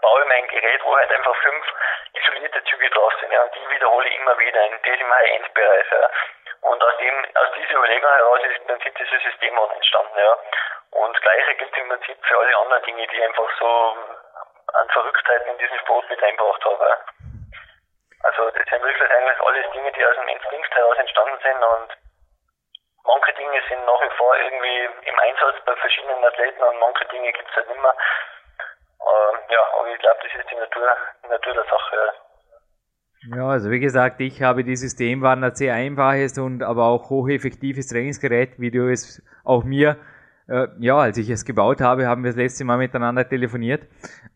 [0.00, 1.64] baue ich mein Gerät, wo halt einfach fünf
[2.14, 6.10] isolierte Züge drauf sind, ja, und die wiederhole ich immer wieder in diesem High-End-Bereich, ja.
[6.62, 10.38] Und aus dem, aus dieser Überlegung heraus ist im Prinzip dieses System entstanden, ja.
[10.90, 13.96] Und Gleiche gilt im Prinzip für alle anderen Dinge, die einfach so
[14.74, 16.96] an Verrücktheiten in diesen Sport mit eingebracht habe.
[18.22, 21.88] Also das sind wirklich eigentlich alles Dinge, die aus dem Instinkt heraus entstanden sind und
[23.06, 27.32] manche Dinge sind nach wie vor irgendwie im Einsatz bei verschiedenen Athleten und manche Dinge
[27.32, 27.94] gibt es halt mehr.
[29.06, 30.88] Ähm, ja, aber ich glaube, das ist die Natur,
[31.22, 31.96] die Natur der Sache.
[33.34, 37.88] Ja, also wie gesagt, ich habe die Systemwaren ein sehr einfaches und aber auch hocheffektives
[37.88, 39.96] Trainingsgerät, wie du es auch mir,
[40.48, 43.82] äh, ja, als ich es gebaut habe, haben wir das letzte Mal miteinander telefoniert,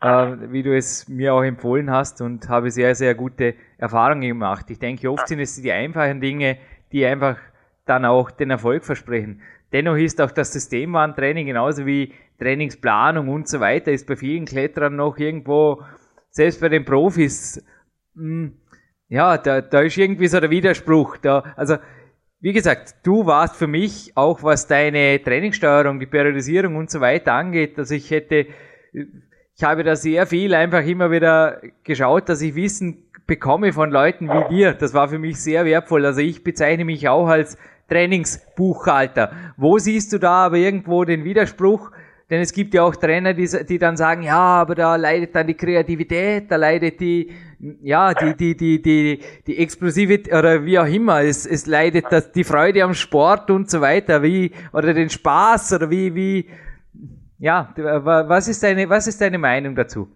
[0.01, 4.71] wie du es mir auch empfohlen hast und habe sehr, sehr gute Erfahrungen gemacht.
[4.71, 6.57] Ich denke, oft sind es die einfachen Dinge,
[6.93, 7.37] die einfach
[7.85, 9.43] dann auch den Erfolg versprechen.
[9.73, 14.97] Dennoch ist auch das Systemwarentraining genauso wie Trainingsplanung und so weiter, ist bei vielen Kletterern
[14.97, 15.83] noch irgendwo,
[16.31, 17.63] selbst bei den Profis,
[18.15, 18.57] mh, hm,
[19.09, 21.17] ja, da, da ist irgendwie so der Widerspruch.
[21.17, 21.77] Da, also,
[22.39, 27.33] wie gesagt, du warst für mich, auch was deine Trainingssteuerung, die Periodisierung und so weiter
[27.35, 28.47] angeht, also ich hätte,
[29.61, 34.27] ich habe da sehr viel einfach immer wieder geschaut, dass ich Wissen bekomme von Leuten
[34.27, 34.73] wie dir.
[34.73, 36.07] Das war für mich sehr wertvoll.
[36.07, 37.59] Also ich bezeichne mich auch als
[37.91, 39.33] Trainingsbuchhalter.
[39.59, 41.91] Wo siehst du da aber irgendwo den Widerspruch?
[42.31, 45.47] Denn es gibt ja auch Trainer, die, die dann sagen, ja, aber da leidet dann
[45.47, 47.31] die Kreativität, da leidet die,
[47.83, 51.21] ja, die, die, die, die, die Explosivität oder wie auch immer.
[51.21, 55.75] Es, es leidet das, die Freude am Sport und so weiter, wie, oder den Spaß
[55.75, 56.47] oder wie, wie,
[57.41, 60.07] ja, was ist deine, was ist deine Meinung dazu?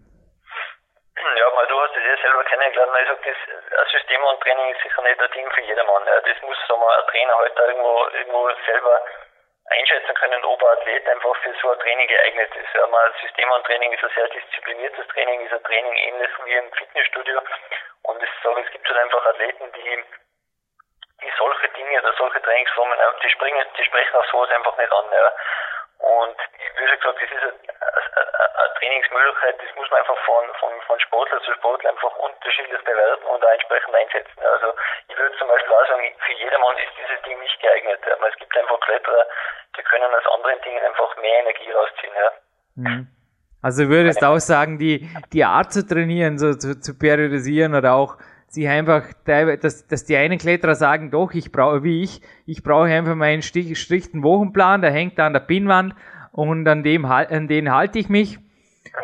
[1.16, 2.92] Ja, mal du hast es ja selber kennengelernt.
[2.92, 6.04] Also das System und Training ist sicher nicht ein Ding für jedermann.
[6.04, 9.00] Das muss wir, ein Trainer halt irgendwo, irgendwo selber
[9.70, 12.90] einschätzen können, ob ein Athlet einfach für so ein Training geeignet ist.
[12.90, 16.72] Mal System und Training ist ein sehr diszipliniertes Training, ist ein Training ähnlich wie im
[16.72, 17.40] Fitnessstudio.
[18.02, 20.04] Und ich sage, es gibt halt einfach Athleten, die
[21.22, 25.04] die solche Dinge oder solche Trainingsformen, die springen, die sprechen auf sowas einfach nicht an.
[25.10, 25.32] Ja.
[26.04, 26.36] Und
[26.76, 31.40] wie gesagt, das ist eine, eine, Trainingsmöglichkeit, das muss man einfach von, von, von Sportler
[31.42, 34.40] zu Sportler einfach unterschiedlich bewerten und auch entsprechend einsetzen.
[34.44, 34.74] Also
[35.08, 38.00] ich würde zum Beispiel auch sagen, für jedermann ist dieses Ding nicht geeignet.
[38.12, 39.26] Aber es gibt einfach Kletterer,
[39.78, 42.12] die können aus anderen Dingen einfach mehr Energie rausziehen.
[42.14, 42.30] Ja.
[42.76, 43.08] Mhm.
[43.62, 47.94] Also würdest du auch sagen, die, die Art zu trainieren, so zu, zu periodisieren oder
[47.94, 48.18] auch
[48.54, 52.86] sich einfach, dass, dass die einen Kletterer sagen, doch, ich brauche, wie ich, ich brauche
[52.86, 55.94] einfach meinen strikten Wochenplan, der hängt da an der Pinnwand
[56.32, 58.38] und an dem, an den halte ich mich.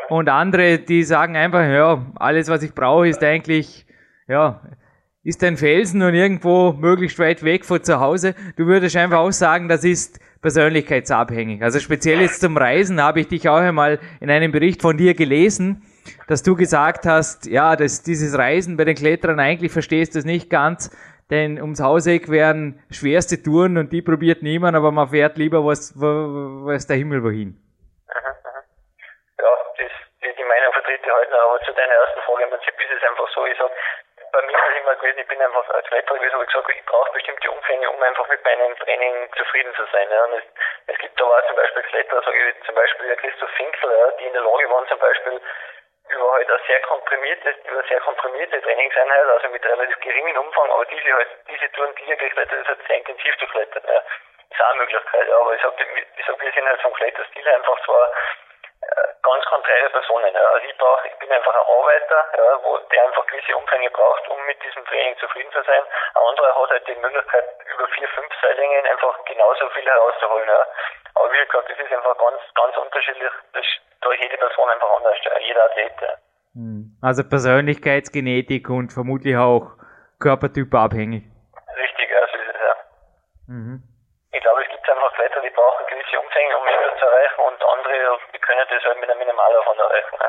[0.08, 3.86] Und andere, die sagen einfach, ja, alles, was ich brauche, ist eigentlich,
[4.28, 4.60] ja,
[5.22, 8.34] ist ein Felsen und irgendwo möglichst weit weg von zu Hause.
[8.56, 11.62] Du würdest einfach auch sagen, das ist persönlichkeitsabhängig.
[11.62, 15.14] Also speziell jetzt zum Reisen habe ich dich auch einmal in einem Bericht von dir
[15.14, 15.82] gelesen,
[16.28, 20.24] dass du gesagt hast, ja, dass dieses Reisen bei den Kletterern eigentlich verstehst du es
[20.24, 20.90] nicht ganz,
[21.30, 25.94] denn ums Hauseck werden schwerste Touren und die probiert niemand, aber man fährt lieber was,
[25.96, 27.54] was der Himmel wohin.
[29.38, 29.92] Ja, das,
[30.22, 32.92] die, die Meinung vertrete ich heute noch, aber zu deiner ersten Frage im Prinzip ist
[32.98, 33.70] es einfach so, ich sag,
[34.32, 36.84] bei mir ist es immer gewesen, ich bin einfach als Kletterer gewesen, habe gesagt, ich
[36.86, 40.06] brauche bestimmte Umfänge, um einfach mit meinem Training zufrieden zu sein.
[40.10, 40.24] Ja.
[40.24, 40.44] Und es,
[40.86, 44.26] es gibt da auch zum Beispiel Kletterer, sage ich zum Beispiel Christoph Finkler, ja, die
[44.26, 45.40] in der Lage waren, zum Beispiel
[46.10, 50.84] über halt eine sehr komprimierte, über sehr komprimierte Trainingseinheit, also mit relativ geringem Umfang, aber
[50.86, 53.82] diese halt, diese Touren, die ihr geklettert ist, halt sehr intensiv zu klettern.
[53.86, 54.02] Ja.
[54.50, 55.36] Ist auch eine Möglichkeit, ja.
[55.38, 55.72] aber ich sag,
[56.16, 58.12] ich sag, wir sind halt vom Kletterstil einfach zwar
[59.22, 60.34] ganz konträre Personen.
[60.34, 60.44] Ja.
[60.54, 64.28] Also ich brauche, ich bin einfach ein Arbeiter, ja, wo der einfach gewisse Umfänge braucht,
[64.28, 65.82] um mit diesem Training zufrieden zu sein.
[66.14, 70.48] Ein anderer hat halt die Möglichkeit, über vier, fünf Seillängen einfach genauso viel herauszuholen.
[70.48, 70.66] Ja.
[71.14, 73.32] Aber wie gesagt, das ist einfach ganz, ganz unterschiedlich.
[73.52, 73.66] Das
[74.00, 75.92] durch jede Person einfach anders, jeder Athlet.
[76.54, 76.96] Hm.
[77.02, 79.76] Also Persönlichkeitsgenetik und vermutlich auch
[80.18, 81.24] Körpertyp abhängig.
[81.76, 82.74] Richtig, also ist es ja.
[83.48, 83.82] Mhm.
[84.32, 87.62] Ich glaube, es gibt einfach Kletterer, die brauchen gewisse Umfänge, um mehr zu erreichen und
[87.64, 88.18] andere,
[88.50, 90.16] können das halt mit einem Minimalaufwand erreichen.
[90.18, 90.28] Ne?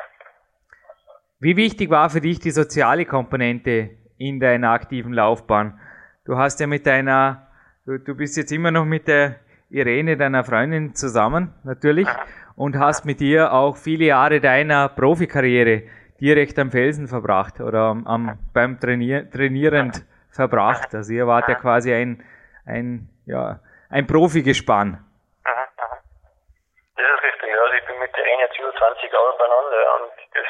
[1.40, 5.80] Wie wichtig war für dich die soziale Komponente in deiner aktiven Laufbahn?
[6.26, 7.48] Du hast ja mit deiner,
[7.86, 12.08] du, du bist jetzt immer noch mit der Irene, deiner Freundin, zusammen, natürlich.
[12.08, 15.84] Mhm und hast mit ihr auch viele Jahre deiner Profikarriere
[16.20, 20.94] direkt am Felsen verbracht oder am, am beim Trainier, trainierend verbracht.
[20.94, 22.24] Also ihr wart ja quasi ein,
[22.66, 25.04] ein, ja, ein Profigespann.
[26.96, 27.50] Das ist richtig,
[28.18, 30.48] Irene jetzt über 20 Jahre beieinander und das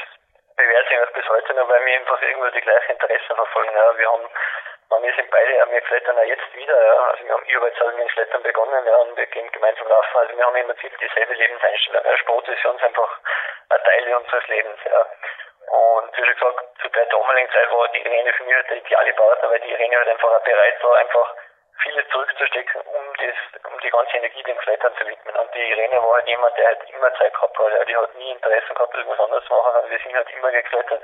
[0.56, 3.76] bewährt sich auch bis heute noch, weil wir einfach irgendwo die gleichen Interessen verfolgen.
[3.76, 3.98] Ja.
[3.98, 4.30] Wir haben
[5.00, 6.94] wir sind beide, wir klettern ja jetzt wieder, ja.
[7.12, 9.52] Also wir haben, ich habe jetzt also mit dem Klettern begonnen, ja, und wir gehen
[9.52, 10.18] gemeinsam laufen.
[10.18, 12.04] Also wir haben im Prinzip dieselbe Lebenseinstellung.
[12.04, 12.18] Ja.
[12.18, 13.20] Sport ist für uns einfach
[13.70, 15.06] ein Teil unseres Lebens, ja.
[15.72, 18.78] Und wie schon gesagt, zu der damaligen Zeit war die Irene für mich halt der
[18.78, 21.36] ideale Partner, weil die Irene halt einfach auch bereit war, einfach
[21.84, 25.36] vieles zurückzustecken, um das, um die ganze Energie dem Klettern zu widmen.
[25.36, 27.88] Und die Irene war halt jemand, der halt immer Zeit gehabt hat.
[27.88, 31.04] Die hat nie Interesse gehabt, irgendwas anderes zu machen, wir sind halt immer geklettert.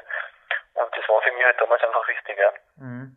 [0.78, 2.52] Und das war für mich halt damals einfach wichtig, ja.
[2.78, 3.16] Mhm.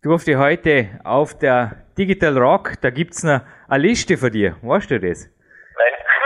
[0.00, 4.56] Ich durfte heute auf der Digital Rock, da gibt's eine, eine Liste für dir.
[4.62, 5.28] Weißt du das?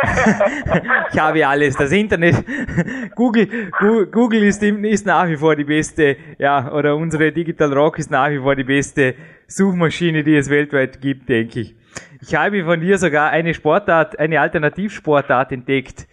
[1.13, 1.77] ich habe alles.
[1.77, 2.37] Das Internet,
[3.15, 3.71] Google,
[4.11, 8.31] Google ist, ist nach wie vor die beste, ja, oder unsere Digital Rock ist nach
[8.31, 9.15] wie vor die beste
[9.47, 11.75] Suchmaschine, die es weltweit gibt, denke ich.
[12.21, 16.07] Ich habe von dir sogar eine Sportart, eine Alternativsportart entdeckt,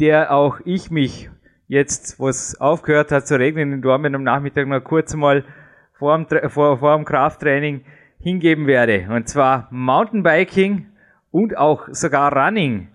[0.00, 1.30] der auch ich mich
[1.68, 5.44] jetzt, wo es aufgehört hat zu regnen in Dortmund am Nachmittag noch kurz mal
[5.92, 7.84] vor dem, vor, vor dem Krafttraining
[8.18, 9.06] hingeben werde.
[9.10, 10.86] Und zwar Mountainbiking
[11.30, 12.88] und auch sogar Running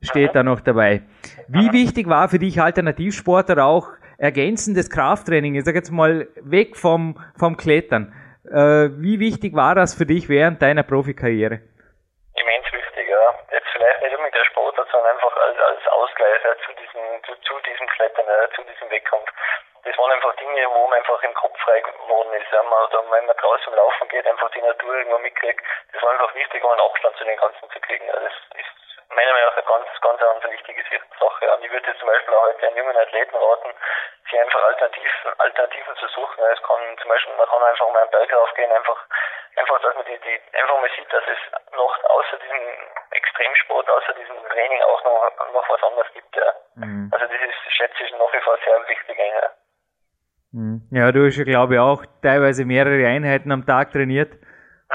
[0.00, 1.02] steht da noch dabei.
[1.48, 5.54] Wie wichtig war für dich Alternativsportler auch ergänzendes Krafttraining?
[5.54, 8.12] Ich sage jetzt mal weg vom, vom Klettern.
[8.44, 11.64] Äh, wie wichtig war das für dich während deiner Profikarriere?
[12.36, 13.24] Immens wichtig, ja.
[13.52, 17.54] Jetzt vielleicht nicht unbedingt der Sport, sondern einfach als, als Ausgleich zu, diesem, zu, zu
[17.64, 19.32] diesem Klettern, zu diesem Wettkampf.
[19.84, 22.52] Das waren einfach Dinge, wo man einfach im Kopf frei geworden ist.
[22.52, 22.62] Ja.
[22.62, 25.64] Man, oder wenn man draußen laufen geht, einfach die Natur irgendwo mitkriegt.
[25.92, 28.06] Das war einfach wichtig, um einen Abstand zu den Ganzen zu kriegen.
[28.06, 28.20] Ja.
[28.20, 30.82] Das ist meiner Meinung nach eine ganz, ganz, ganz wichtige
[31.20, 31.44] Sache.
[31.52, 33.70] Und ich würde jetzt zum Beispiel auch heute einen jungen Athleten raten,
[34.30, 36.44] sich einfach Alternativen, Alternativen zu suchen.
[36.52, 39.00] Es kann zum Beispiel, man kann einfach mal einen Berg raufgehen, einfach,
[39.56, 41.40] einfach, dass man die, die, einfach mal sieht, dass es
[41.76, 42.62] noch außer diesem
[43.10, 46.48] Extremsport, außer diesem Training auch noch, noch was anderes gibt, ja.
[46.76, 47.10] Mhm.
[47.12, 49.50] Also das ist, schätze ich, nach wie vor sehr wichtig, ja.
[50.52, 50.88] Mhm.
[50.90, 54.32] Ja, du hast ja, glaube ich, auch teilweise mehrere Einheiten am Tag trainiert.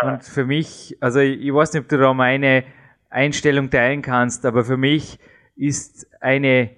[0.02, 2.64] Und für mich, also ich, ich weiß nicht, ob du da meine
[3.10, 5.18] Einstellung teilen kannst, aber für mich
[5.58, 6.70] ist eine,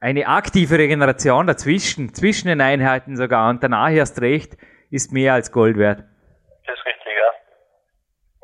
[0.00, 4.54] eine aktive Regeneration dazwischen, zwischen den Einheiten sogar und danach erst recht,
[4.90, 6.04] ist mehr als Gold wert.
[6.66, 7.30] Das ist richtig, ja.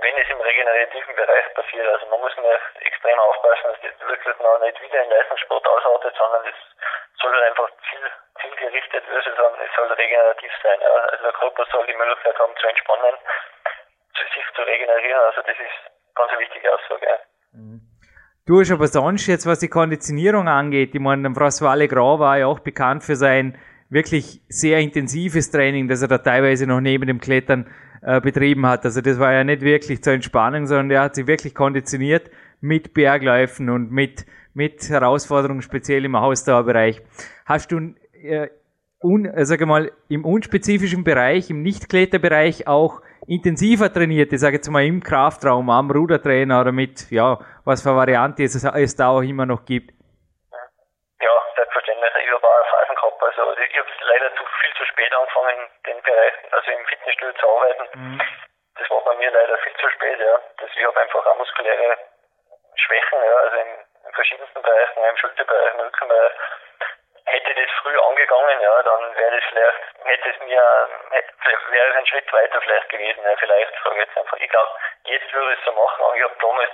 [0.00, 4.37] Wenn es im regenerativen Bereich passiert, also man muss nur extrem aufpassen, dass das wirklich
[4.40, 6.59] noch nicht wieder in Leistungssport ausartet, sondern es
[7.20, 8.02] soll halt einfach ziel,
[8.40, 10.80] zielgerichtet werden, sondern es soll regenerativ sein.
[10.80, 10.90] Ja.
[11.12, 13.14] Also der Körper soll die Möglichkeit haben zu entspannen,
[14.16, 17.07] zu sich zu regenerieren, also das ist ganz eine wichtige Aussage.
[17.53, 17.81] Mhm.
[18.46, 22.46] Du hast aber sonst jetzt, was die Konditionierung angeht, ich meine, François Legrand war ja
[22.46, 23.57] auch bekannt für sein
[23.90, 27.66] wirklich sehr intensives Training, das er da teilweise noch neben dem Klettern
[28.03, 28.85] äh, betrieben hat.
[28.85, 32.94] Also das war ja nicht wirklich zur Entspannung, sondern er hat sich wirklich konditioniert mit
[32.94, 37.03] Bergläufen und mit, mit Herausforderungen, speziell im Ausdauerbereich.
[37.44, 38.49] Hast du, äh,
[39.03, 44.68] un, äh, sag mal, im unspezifischen Bereich, im Nicht-Kletterbereich auch intensiver trainiert, ich sage jetzt
[44.68, 49.22] mal im Kraftraum, am Rudertrainer oder mit, ja, was für Variante es, es da auch
[49.22, 49.92] immer noch gibt?
[51.20, 52.11] Ja, selbstverständlich.
[52.24, 53.22] Ich habe auch Phasen gehabt.
[53.22, 57.46] Also ich habe leider zu viel zu spät angefangen, den Bereich, also im Fitnessstudio zu
[57.48, 57.85] arbeiten.
[57.94, 58.20] Mhm.
[58.78, 60.40] Das war bei mir leider viel zu spät, ja.
[60.59, 61.98] Das, ich habe einfach auch muskuläre
[62.76, 63.70] Schwächen, ja, also in,
[64.09, 66.33] in verschiedensten Bereichen, im Schulterbereich, im Rückenbereich
[67.31, 70.62] hätte das früh angegangen, ja, dann wäre das vielleicht, hätte es mir,
[71.11, 71.33] hätte,
[71.71, 74.37] wäre es ein Schritt weiter vielleicht gewesen, ja, vielleicht, sage ich jetzt einfach.
[74.37, 74.71] Ich glaube,
[75.05, 76.71] jetzt würde ich es so machen, aber ich habe damals,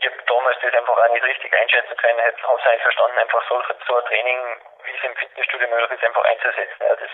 [0.00, 3.42] ich habe damals das einfach auch nicht richtig einschätzen können, habe es eigentlich verstanden, einfach
[3.48, 4.38] so, so ein Training,
[4.84, 7.10] wie es im Fitnessstudio möglich ist, einfach einzusetzen, ja, das,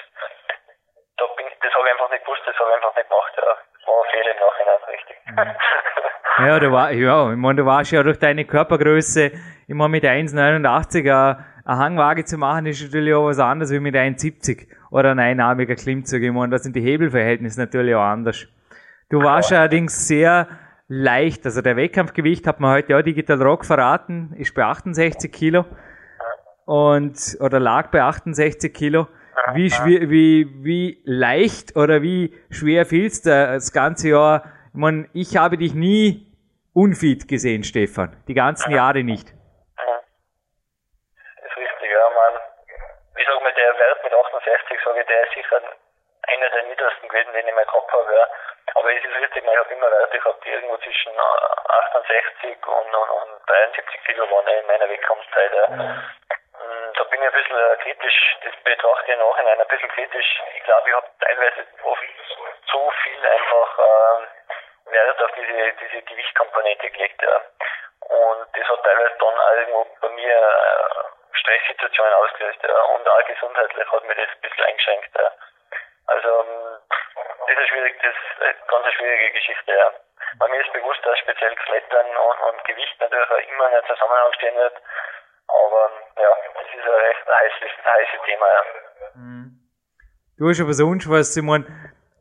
[1.17, 3.57] da bin, das habe ich einfach nicht gewusst, das habe ich einfach nicht gemacht, ja.
[3.87, 5.17] War ein Fehler im Nachhinein, richtig.
[6.39, 9.31] Ja, du war, ja, ich meine, du warst ja durch deine Körpergröße
[9.69, 14.68] immer mit 1,89er eine Hangwaage zu machen, ist natürlich auch was anderes wie mit 1,70
[14.90, 16.22] oder ein einarmiger Klimmzug.
[16.22, 18.46] Ich meine, da sind die Hebelverhältnisse natürlich auch anders.
[19.09, 19.59] Du warst ja.
[19.59, 20.46] allerdings sehr
[20.88, 25.64] leicht, also der Wettkampfgewicht hat man heute auch Digital Rock verraten, ist bei 68 Kilo
[26.64, 29.09] und oder lag bei 68 Kilo.
[29.52, 34.44] Wie, schwer, wie, wie leicht oder wie schwer fielst du das ganze Jahr?
[34.72, 36.33] Ich meine, ich habe dich nie
[36.72, 38.16] unfit gesehen, Stefan.
[38.29, 39.37] Die ganzen Jahre nicht.
[43.56, 45.60] der Wert mit 68, sage ich, der ist sicher
[46.29, 48.12] einer der niedrigsten gewesen, den ich mal gehabt habe.
[48.14, 48.27] Ja.
[48.87, 53.11] Aber es ist richtig, ich habe immer Werte gehabt, die irgendwo zwischen 68 und, und,
[53.11, 55.53] und 73 Kilo waren in meiner Wettkampfzeit.
[55.55, 55.67] Ja.
[55.67, 56.93] Mhm.
[56.95, 60.43] Da bin ich ein bisschen äh, kritisch, das betrachte ich nachhinein ein bisschen kritisch.
[60.55, 62.01] Ich glaube, ich habe teilweise oft
[62.71, 67.21] zu viel einfach äh, Wert auf diese, diese Gewichtkomponente gelegt.
[67.23, 67.43] Ja.
[68.07, 73.25] Und das hat teilweise dann auch irgendwo bei mir äh, Stresssituationen ausgelöst ja, und auch
[73.27, 75.11] gesundheitlich hat mir das ein bisschen eingeschränkt.
[75.19, 75.33] Ja.
[76.07, 76.46] Also
[77.47, 79.73] das ist schwierig, das ist eine ganz schwierige Geschichte.
[79.73, 79.92] Ja.
[80.38, 83.87] Bei mir ist bewusst, dass speziell Klettern und, und Gewicht natürlich auch immer in einem
[83.87, 84.77] Zusammenhang stehen wird.
[85.49, 85.83] Aber
[86.19, 88.63] ja, das ist ein recht heißes, heißes Thema, ja.
[89.15, 89.47] Mhm.
[90.38, 91.65] Du hast aber sonst was, Simon,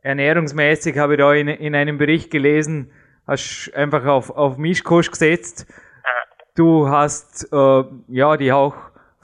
[0.04, 2.94] ernährungsmäßig habe ich da in, in einem Bericht gelesen,
[3.28, 5.68] hast einfach auf, auf Mischkost gesetzt.
[6.56, 8.76] Du hast, äh, ja, die auch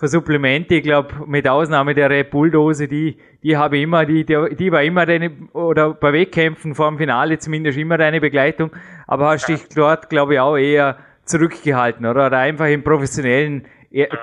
[0.01, 4.03] für Supplemente, ich glaube, mit Ausnahme der Red Bull Dose, die, die habe ich immer,
[4.03, 8.19] die, die, die war immer deine, oder bei Wettkämpfen vor dem Finale zumindest immer deine
[8.19, 8.71] Begleitung,
[9.05, 12.25] aber hast dich dort, glaube ich, auch eher zurückgehalten, oder?
[12.25, 13.69] Oder einfach im professionellen,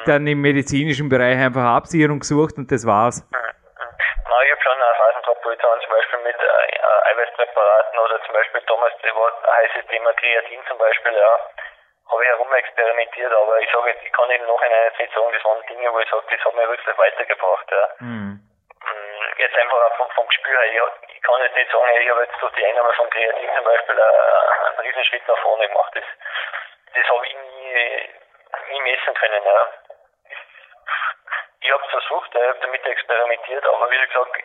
[0.05, 3.23] dann im medizinischen Bereich einfach Absicherung gesucht und das war's.
[3.31, 8.95] Na, ich habe schon ich dann zum Beispiel mit äh, Eiweißpräparaten oder zum Beispiel damals,
[8.99, 11.39] das heißes Thema Kreatin zum Beispiel, ja
[12.11, 15.45] habe ich herumexperimentiert, aber ich sage jetzt, ich kann im Nachhinein jetzt nicht sagen, das
[15.45, 17.71] waren Dinge, wo ich sage, das hat mir wirklich weitergebracht.
[17.71, 17.89] Ja.
[18.01, 18.41] Mhm.
[19.37, 22.23] Jetzt einfach auch vom, vom Gespür her, ich, ich, kann jetzt nicht sagen, ich habe
[22.23, 25.93] jetzt durch die Einnahme von Kreatin zum Beispiel einen, einen riesen Schritt nach vorne gemacht.
[25.95, 26.05] Das,
[26.95, 28.09] das habe ich nie,
[28.73, 29.45] nie messen können.
[29.45, 29.69] Ja.
[31.61, 34.43] Ich habe es versucht, ich habe damit experimentiert, aber wie gesagt,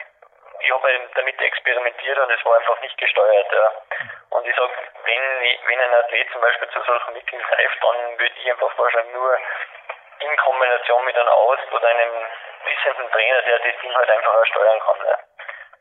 [0.64, 3.51] ich habe damit experimentiert und es war einfach nicht gesteuert.
[3.51, 3.68] Ja.
[4.30, 4.72] Und ich sage,
[5.03, 5.24] wenn,
[5.68, 9.38] wenn ein Athlet zum Beispiel zu solchen Mitteln greift, dann würde ich einfach vorschlagen, nur
[10.24, 12.11] in Kombination mit einem Arzt oder einem
[12.64, 14.99] wissenden Trainer, der das Ding halt einfach auch steuern kann.
[15.03, 15.18] Ja.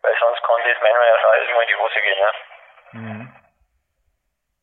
[0.02, 2.18] Weil sonst kann das meiner Meinung nach irgendwann in die Hose gehen.
[2.18, 2.32] Ja,
[2.92, 3.24] mhm.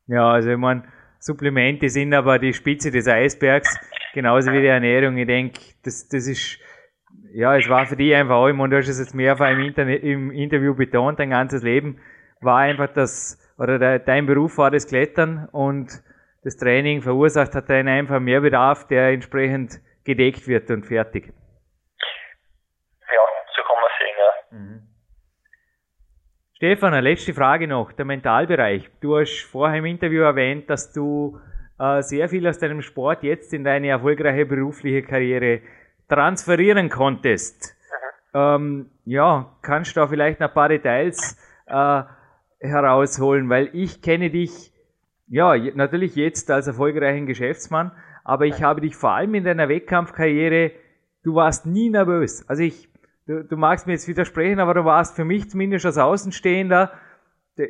[0.07, 0.83] ja also ich meine,
[1.19, 3.71] Supplemente sind aber die Spitze des Eisbergs,
[4.13, 5.15] genauso wie die Ernährung.
[5.15, 6.59] Ich denke, das, das ist
[7.33, 10.03] ja, es war für dich einfach auch, und du hast es jetzt mehrfach im, Internet,
[10.03, 11.99] im Interview betont, dein ganzes Leben
[12.41, 15.89] war einfach das, oder de, dein Beruf war das Klettern und
[16.43, 21.25] das Training verursacht hat einen einfach mehr Bedarf, der entsprechend gedeckt wird und fertig.
[23.01, 23.25] Ja,
[23.55, 24.57] so kann man sehen, ja.
[24.57, 24.87] Mhm.
[26.55, 28.89] Stefan, eine letzte Frage noch, der Mentalbereich.
[29.01, 31.39] Du hast vorher im Interview erwähnt, dass du
[31.79, 35.61] äh, sehr viel aus deinem Sport jetzt in deine erfolgreiche berufliche Karriere
[36.09, 37.75] transferieren konntest.
[38.33, 41.37] Ähm, ja, kannst du da vielleicht ein paar Details
[41.67, 42.03] äh,
[42.59, 44.73] herausholen, weil ich kenne dich,
[45.27, 47.91] ja, natürlich jetzt als erfolgreichen Geschäftsmann,
[48.23, 50.71] aber ich habe dich vor allem in deiner Wettkampfkarriere,
[51.23, 52.47] du warst nie nervös.
[52.47, 52.89] Also ich,
[53.25, 56.91] du, du magst mir jetzt widersprechen, aber du warst für mich zumindest als Außenstehender,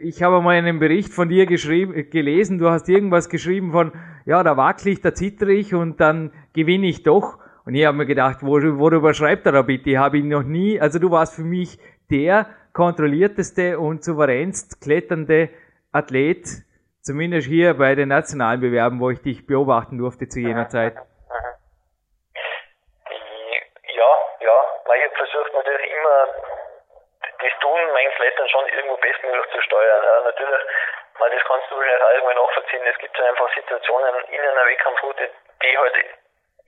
[0.02, 3.92] ich habe mal einen Bericht von dir geschrieben, gelesen, du hast irgendwas geschrieben von,
[4.26, 7.40] ja, da wackel ich, da zittere ich und dann gewinne ich doch.
[7.66, 9.92] Und ich habe mir gedacht, worüber schreibt er da bitte?
[9.92, 11.78] Ich habe ihn noch nie, also du warst für mich
[12.10, 15.50] der kontrollierteste und souveränst kletternde
[15.92, 16.46] Athlet,
[17.02, 20.96] zumindest hier bei den nationalen Bewerben, wo ich dich beobachten durfte zu jener Zeit.
[23.90, 26.28] Ja, ja, weil ich versucht natürlich immer
[27.20, 30.04] das Tun mein Klettern schon irgendwo bestmöglich zu steuern.
[30.04, 30.62] Ja, natürlich,
[31.20, 35.30] weil das kannst du wahrscheinlich allgemein nachvollziehen, es gibt dann einfach Situationen in einer Wettkampfroute,
[35.64, 35.96] die halt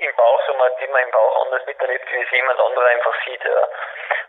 [0.01, 3.15] im Bauch, so man, die man im Bauch anders miterlebt, wie es jemand anderer einfach
[3.25, 3.43] sieht.
[3.43, 3.67] Ja.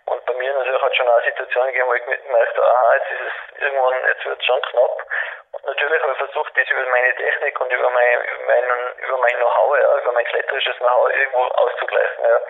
[0.06, 3.20] Und bei mir natürlich hat schon auch Situationen gegeben, wo ich merkte, aha, jetzt ist
[3.20, 5.06] es irgendwann, jetzt wird es schon knapp.
[5.52, 8.64] Und natürlich habe ich versucht, das über meine Technik und über mein, mein,
[8.98, 12.24] über mein Know-how, ja, über mein kletterisches Know-how irgendwo auszugleichen.
[12.24, 12.40] Ja.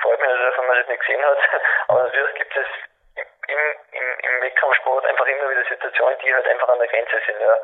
[0.00, 1.38] Freut mich natürlich, wenn man das nicht gesehen hat.
[1.88, 2.66] Aber natürlich gibt es
[3.48, 3.58] im,
[3.92, 7.40] im, im Wettkampfsport einfach immer wieder Situationen, die halt einfach an der Grenze sind.
[7.40, 7.56] Ja.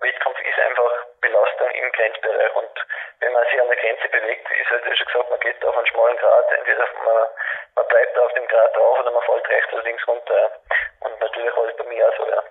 [0.00, 2.74] Wettkampf ist einfach Belastung im Grenzbereich und
[3.20, 5.86] wenn man sich an der Grenze bewegt, ist halt, schon gesagt, man geht auf einen
[5.86, 7.18] schmalen Grat, entweder man,
[7.76, 10.40] man bleibt auf dem Grat drauf oder man fällt rechts oder links runter.
[11.00, 12.42] Und natürlich war das bei mir auch so, ja.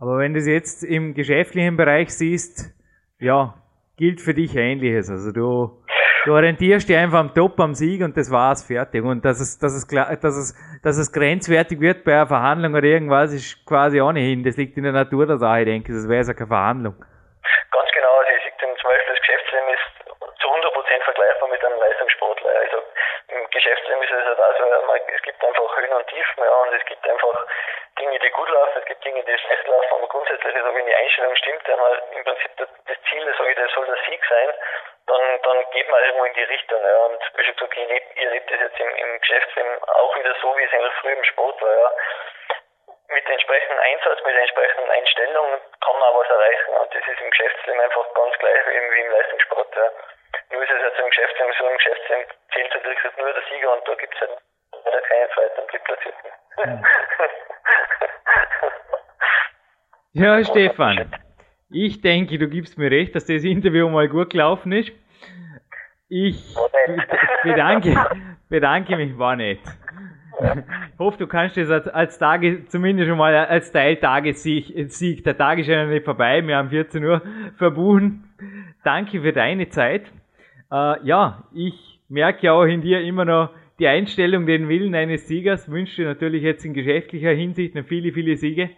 [0.00, 2.74] Aber wenn du es jetzt im geschäftlichen Bereich siehst,
[3.18, 3.54] ja,
[3.96, 5.10] gilt für dich Ähnliches.
[5.10, 5.82] Also du
[6.24, 9.02] Du orientierst dich einfach am Top, am Sieg und das war's, fertig.
[9.02, 12.84] Und dass es, dass es, dass es, dass es grenzwertig wird bei einer Verhandlung oder
[12.84, 14.42] irgendwas, ist quasi ohnehin.
[14.42, 15.94] Das liegt in der Natur der Sache, ich denke.
[15.94, 16.98] Das wäre ja keine Verhandlung.
[16.98, 18.14] Ganz genau.
[18.18, 19.86] Also ich sehe zum Beispiel, das Geschäftsleben ist
[20.42, 22.50] zu 100% vergleichbar mit einem Leistungssportler.
[22.50, 22.78] Also
[23.30, 24.62] im Geschäftsleben ist es halt also,
[25.06, 27.46] es gibt einfach Höhen und Tiefen, ja, und es gibt einfach
[27.98, 30.94] Dinge, die gut laufen, es gibt Dinge, die schlecht laufen, aber grundsätzlich, also wenn die
[30.94, 34.50] Einstellung stimmt, dann halt im Prinzip das Ziel, sage ich, das soll der Sieg sein
[35.06, 36.80] dann, dann geht man irgendwo in die Richtung.
[36.82, 36.96] Ja.
[37.06, 40.34] Und wie schon gesagt, ihr lebt, ihr lebt das jetzt im, im Geschäftsleben auch wieder
[40.40, 41.74] so, wie es eigentlich früher im Sport war.
[41.74, 41.92] Ja.
[43.08, 46.72] Mit entsprechendem Einsatz, mit entsprechenden Einstellungen kann man auch was erreichen.
[46.80, 49.76] Und das ist im Geschäftsleben einfach ganz gleich wie im, wie im Leistungssport.
[49.76, 49.90] Ja.
[50.50, 53.72] Nur ist es jetzt im Geschäftsleben so, im Geschäftsleben zählt halt wirklich nur der Sieger
[53.72, 54.38] und da gibt es halt
[54.84, 56.32] leider keinen zweiten und drittplatzierten.
[60.14, 61.10] Ja, Stefan.
[61.72, 64.92] Ich denke, du gibst mir recht, dass das Interview mal gut gelaufen ist.
[66.08, 66.54] Ich
[67.44, 67.96] bedanke,
[68.50, 69.60] bedanke mich, war nett.
[70.92, 75.36] Ich hoffe, du kannst das als, als Tage, zumindest schon mal als Teil Tagessieg, der
[75.36, 77.22] Tag ist ja noch nicht vorbei, wir haben 14 Uhr
[77.56, 78.24] verbuchen.
[78.84, 80.12] Danke für deine Zeit.
[80.70, 85.26] Äh, ja, ich merke ja auch in dir immer noch die Einstellung, den Willen eines
[85.26, 85.70] Siegers.
[85.70, 88.70] Wünsche dir natürlich jetzt in geschäftlicher Hinsicht noch viele, viele Siege.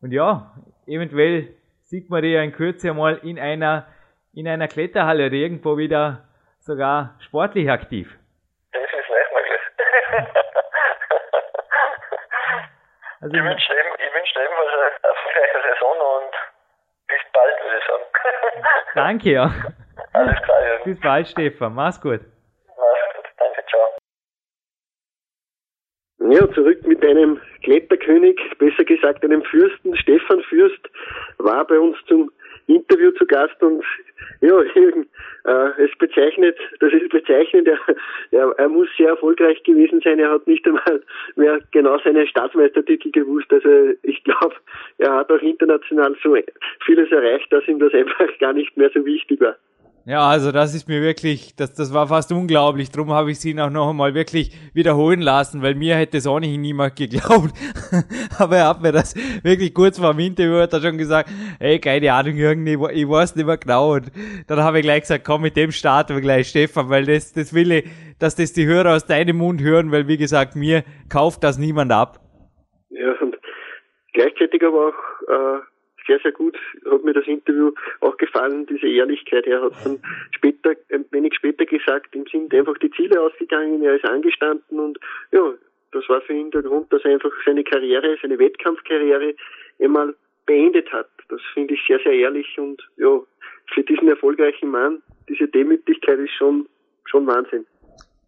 [0.00, 0.54] Und ja,
[0.86, 1.48] eventuell
[1.86, 3.86] sieht man dich ja in Kürze einmal in einer,
[4.34, 6.24] in einer Kletterhalle oder irgendwo wieder
[6.58, 8.12] sogar sportlich aktiv.
[8.72, 9.60] Das ist nicht möglich.
[13.20, 16.34] also ich wünsche eben, ich wünsche ebenfalls eine erfolgreiche Saison und
[17.06, 18.04] bis bald, würde ich sagen.
[18.94, 19.54] Danke, ja.
[20.12, 20.84] Alles klar, Jürgen.
[20.84, 21.72] Bis bald, Stefan.
[21.74, 22.20] Mach's gut.
[22.20, 23.26] Mach's gut.
[23.38, 23.96] Danke, ciao.
[26.30, 29.96] Ja, zurück mit einem Kletterkönig, besser gesagt einem Fürsten.
[29.96, 30.80] Stefan Fürst
[31.38, 32.32] war bei uns zum
[32.66, 33.84] Interview zu Gast und
[34.40, 34.60] ja,
[35.44, 37.78] äh, es bezeichnet, das ist bezeichnend, er,
[38.32, 41.00] er, er muss sehr erfolgreich gewesen sein, er hat nicht einmal
[41.36, 44.56] mehr genau seine Staatsmeistertitel gewusst, also ich glaube,
[44.98, 46.36] er hat auch international so
[46.84, 49.56] vieles erreicht, dass ihm das einfach gar nicht mehr so wichtig war.
[50.08, 52.92] Ja, also das ist mir wirklich, das, das war fast unglaublich.
[52.92, 56.60] Drum habe ich sie auch noch einmal wirklich wiederholen lassen, weil mir hätte es ohnehin
[56.60, 57.50] niemand geglaubt.
[58.38, 61.28] Aber er hat mir das wirklich kurz vor dem Interview hat er schon gesagt,
[61.58, 63.94] hey, keine Ahnung, irgendwie, ich weiß nicht mehr genau.
[63.94, 64.12] Und
[64.46, 67.52] dann habe ich gleich gesagt, komm, mit dem starten wir gleich, Stefan, weil das, das
[67.52, 67.90] will ich,
[68.20, 71.90] dass das die Hörer aus deinem Mund hören, weil wie gesagt, mir kauft das niemand
[71.90, 72.20] ab.
[72.90, 73.36] Ja, und
[74.12, 75.75] gleichzeitig aber auch, äh
[76.06, 76.56] sehr, sehr gut,
[76.90, 79.46] hat mir das Interview auch gefallen, diese Ehrlichkeit.
[79.46, 79.98] Er hat dann
[80.30, 84.98] später, ein wenig später gesagt, ihm sind einfach die Ziele ausgegangen, er ist angestanden und
[85.32, 85.54] ja,
[85.92, 89.34] das war für ihn der Grund, dass er einfach seine Karriere, seine Wettkampfkarriere
[89.80, 91.08] einmal beendet hat.
[91.28, 93.20] Das finde ich sehr, sehr ehrlich und ja,
[93.72, 96.68] für diesen erfolgreichen Mann, diese Demütigkeit ist schon,
[97.04, 97.66] schon Wahnsinn.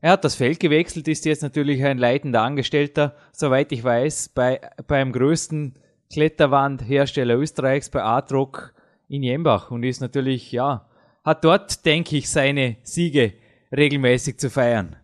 [0.00, 4.60] Er hat das Feld gewechselt, ist jetzt natürlich ein leitender Angestellter, soweit ich weiß, bei,
[4.86, 5.74] beim größten
[6.12, 8.72] Kletterwandhersteller Österreichs bei Artrock
[9.09, 10.86] in Jembach und ist natürlich, ja,
[11.24, 13.34] hat dort, denke ich, seine Siege
[13.76, 14.96] regelmäßig zu feiern.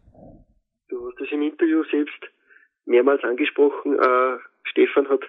[0.88, 2.18] Du hast das im Interview selbst
[2.86, 3.98] mehrmals angesprochen.
[3.98, 5.20] Äh, Stefan hat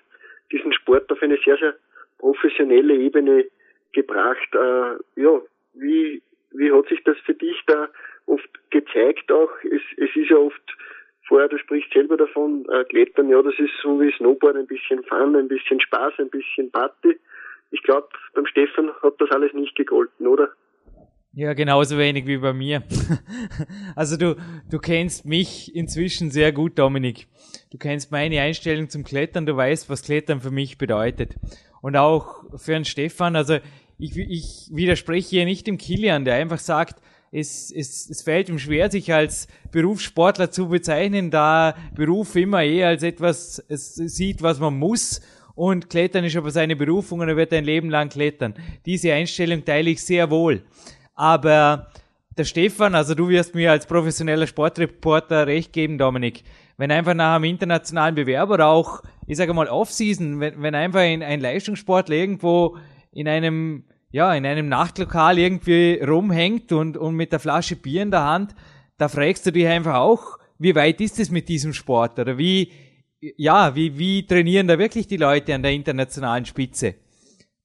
[0.52, 1.76] diesen Sport auf eine sehr, sehr
[2.18, 3.46] professionelle Ebene
[3.92, 4.50] gebracht.
[4.54, 5.42] Äh, ja,
[5.74, 6.22] wie,
[6.52, 7.90] wie hat sich das für dich da
[8.26, 9.52] oft gezeigt auch?
[9.64, 10.78] Es, es ist ja oft
[11.28, 15.04] vorher, du sprichst selber davon, äh, Klettern, ja, das ist so wie Snowboard, ein bisschen
[15.04, 17.20] Fun, ein bisschen Spaß, ein bisschen Party.
[17.72, 20.50] Ich glaube, beim Stefan hat das alles nicht gegolten, oder?
[21.38, 22.84] Ja, genauso wenig wie bei mir.
[23.98, 24.38] also du,
[24.72, 27.28] du kennst mich inzwischen sehr gut, Dominik.
[27.72, 31.36] Du kennst meine Einstellung zum Klettern, du weißt, was Klettern für mich bedeutet.
[31.82, 33.58] Und auch für einen Stefan, also
[33.98, 37.02] ich, ich widerspreche hier nicht dem Kilian, der einfach sagt,
[37.36, 42.88] es, es, es fällt ihm schwer, sich als Berufssportler zu bezeichnen, da Beruf immer eher
[42.88, 45.22] als etwas sieht, was man muss.
[45.54, 48.56] Und Klettern ist aber seine Berufung und er wird ein Leben lang klettern.
[48.86, 50.64] Diese Einstellung teile ich sehr wohl.
[51.14, 51.88] Aber
[52.38, 56.44] der Stefan, also du wirst mir als professioneller Sportreporter recht geben, Dominik.
[56.78, 61.24] Wenn einfach nach einem internationalen Bewerber auch, ich sage mal Off-Season, wenn, wenn einfach ein,
[61.24, 62.78] ein Leistungssportler irgendwo
[63.14, 63.86] in einem
[64.16, 68.56] ja, in einem Nachtlokal irgendwie rumhängt und, und mit der Flasche Bier in der Hand,
[68.98, 72.18] da fragst du dich einfach auch, wie weit ist es mit diesem Sport?
[72.18, 72.72] Oder wie,
[73.20, 76.96] ja, wie, wie trainieren da wirklich die Leute an der internationalen Spitze?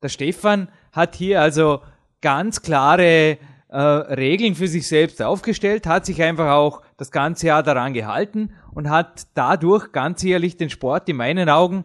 [0.03, 1.83] Der Stefan hat hier also
[2.21, 3.39] ganz klare
[3.69, 8.55] äh, Regeln für sich selbst aufgestellt, hat sich einfach auch das ganze Jahr daran gehalten
[8.75, 11.85] und hat dadurch ganz ehrlich den Sport in meinen Augen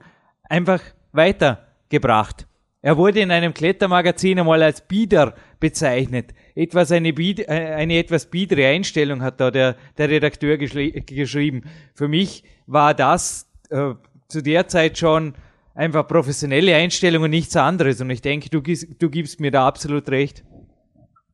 [0.50, 2.48] einfach weitergebracht.
[2.86, 6.36] Er wurde in einem Klettermagazin einmal als Bieder bezeichnet.
[6.54, 11.64] Etwas eine, Bied, äh, eine etwas biedere Einstellung hat da der, der Redakteur geschrieben.
[11.96, 13.96] Für mich war das äh,
[14.28, 15.34] zu der Zeit schon
[15.74, 18.02] einfach professionelle Einstellung und nichts anderes.
[18.02, 20.44] Und ich denke, du, du gibst mir da absolut recht.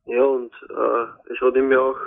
[0.06, 2.00] Ja, und äh, es hat ihm ja auch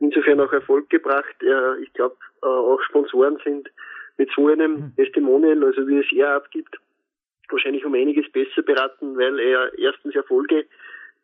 [0.00, 1.36] insofern auch Erfolg gebracht.
[1.40, 3.70] Er, ich glaube, äh, auch Sponsoren sind
[4.18, 4.96] mit so einem mhm.
[4.96, 6.80] Testimonial, also wie es er abgibt,
[7.52, 10.66] wahrscheinlich um einiges besser beraten, weil er erstens Erfolge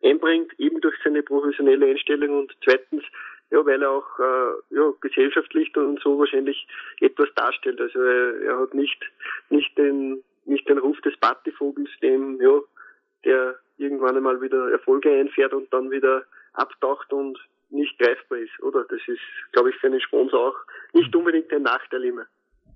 [0.03, 3.03] einbringt, eben durch seine professionelle Einstellung und zweitens,
[3.51, 6.67] ja, weil er auch äh, ja, gesellschaftlich und so wahrscheinlich
[7.01, 7.81] etwas darstellt.
[7.81, 8.99] Also er, er hat nicht
[9.49, 12.59] nicht den nicht den Ruf des Partyvogels, dem ja,
[13.25, 18.83] der irgendwann einmal wieder Erfolge einfährt und dann wieder abtaucht und nicht greifbar ist, oder?
[18.89, 19.19] Das ist,
[19.51, 20.57] glaube ich, für einen Sponsor auch
[20.93, 22.25] nicht unbedingt ein Nachteil immer.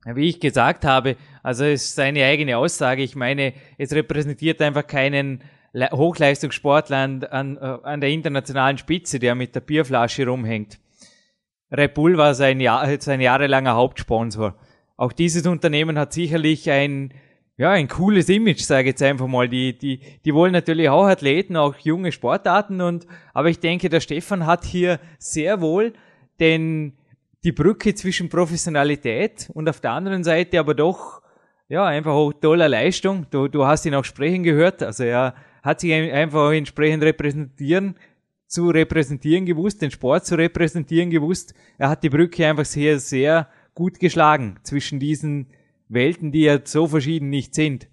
[0.06, 3.04] Wie ich gesagt habe, also es ist seine eigene Aussage.
[3.04, 5.44] Ich meine, es repräsentiert einfach keinen
[5.76, 10.80] Hochleistungssportler an, an, äh, an der internationalen Spitze, der mit der Bierflasche rumhängt.
[11.72, 14.56] Red Bull war sein, Jahr, sein jahrelanger Hauptsponsor.
[14.98, 17.14] Auch dieses Unternehmen hat sicherlich ein
[17.56, 19.48] ja, ein cooles Image, sage ich jetzt einfach mal.
[19.48, 24.00] Die, die, die wollen natürlich auch Athleten, auch junge Sportarten und, aber ich denke, der
[24.00, 25.94] Stefan hat hier sehr wohl
[26.40, 26.94] den,
[27.44, 31.22] die Brücke zwischen Professionalität und auf der anderen Seite aber doch,
[31.68, 33.26] ja, einfach auch toller Leistung.
[33.32, 37.96] Du, du hast ihn auch sprechen gehört, also er hat sich einfach auch entsprechend repräsentieren,
[38.48, 41.54] zu repräsentieren gewusst, den Sport zu repräsentieren gewusst.
[41.78, 45.48] Er hat die Brücke einfach sehr, sehr gut geschlagen zwischen diesen
[45.90, 47.88] Welten, die ja so verschieden nicht sind.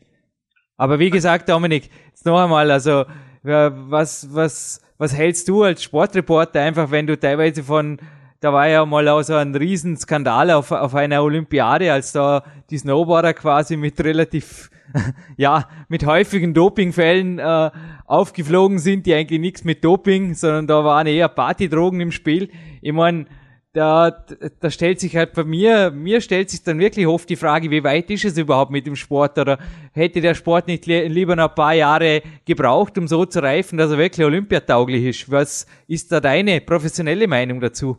[0.76, 3.04] Aber wie gesagt, Dominik, jetzt noch einmal, also
[3.42, 7.98] was, was, was hältst du als Sportreporter einfach, wenn du teilweise von,
[8.40, 12.78] da war ja mal auch so ein Riesenskandal auf, auf einer Olympiade, als da die
[12.78, 14.70] Snowboarder quasi mit relativ,
[15.36, 17.70] ja, mit häufigen Dopingfällen äh,
[18.06, 22.48] aufgeflogen sind, die eigentlich nichts mit Doping, sondern da waren eher Partydrogen im Spiel.
[22.80, 23.26] Ich meine,
[23.74, 24.10] da,
[24.58, 27.84] da stellt sich halt bei mir, mir stellt sich dann wirklich oft die Frage, wie
[27.84, 29.58] weit ist es überhaupt mit dem Sport oder
[29.92, 33.92] hätte der Sport nicht lieber noch ein paar Jahre gebraucht, um so zu reifen, dass
[33.92, 35.30] er wirklich olympiatauglich ist?
[35.30, 37.98] Was ist da deine professionelle Meinung dazu?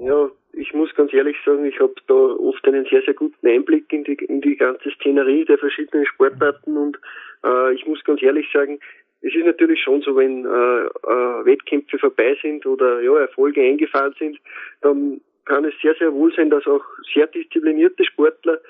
[0.00, 3.92] Ja, ich muss ganz ehrlich sagen, ich habe da oft einen sehr, sehr guten Einblick
[3.92, 6.98] in die, in die ganze Szenerie der verschiedenen Sportarten und
[7.44, 8.78] äh, ich muss ganz ehrlich sagen,
[9.20, 14.14] es ist natürlich schon so, wenn äh, äh, Wettkämpfe vorbei sind oder ja, Erfolge eingefahren
[14.18, 14.38] sind,
[14.80, 18.60] dann kann es sehr, sehr wohl sein, dass auch sehr disziplinierte Sportler,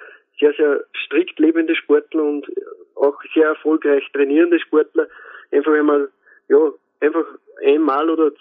[0.41, 2.47] sehr, sehr strikt lebende Sportler und
[2.95, 5.09] auch sehr erfolgreich trainierende Sportler
[5.51, 6.09] einfach einmal,
[6.49, 7.27] ja, einfach
[7.65, 8.33] einmal oder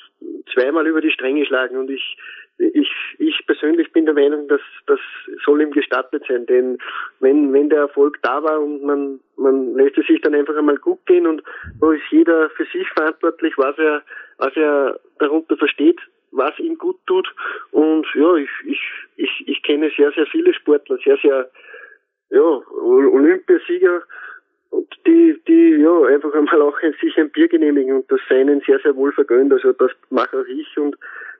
[0.54, 1.78] zweimal über die Stränge schlagen.
[1.78, 2.18] Und ich
[2.60, 2.90] ich,
[3.20, 5.00] ich persönlich bin der Meinung, dass das
[5.46, 6.78] soll ihm gestattet sein, denn
[7.20, 10.78] wenn, wenn der Erfolg da war und man, man lässt es sich dann einfach einmal
[10.78, 11.44] gut gehen und
[11.80, 14.02] wo ist jeder für sich verantwortlich, was er,
[14.38, 16.00] was er darunter versteht,
[16.32, 17.28] was ihm gut tut
[17.72, 18.82] und ja, ich, ich,
[19.18, 21.50] ich, ich kenne sehr, sehr viele Sportler, sehr, sehr,
[22.30, 24.02] ja, Olympiasieger
[24.72, 28.62] und die, die ja einfach einmal auch sich ein Bier genehmigen und das sei ihnen
[28.66, 29.54] sehr, sehr wohl vergönnt.
[29.54, 30.98] Also das mache auch ich und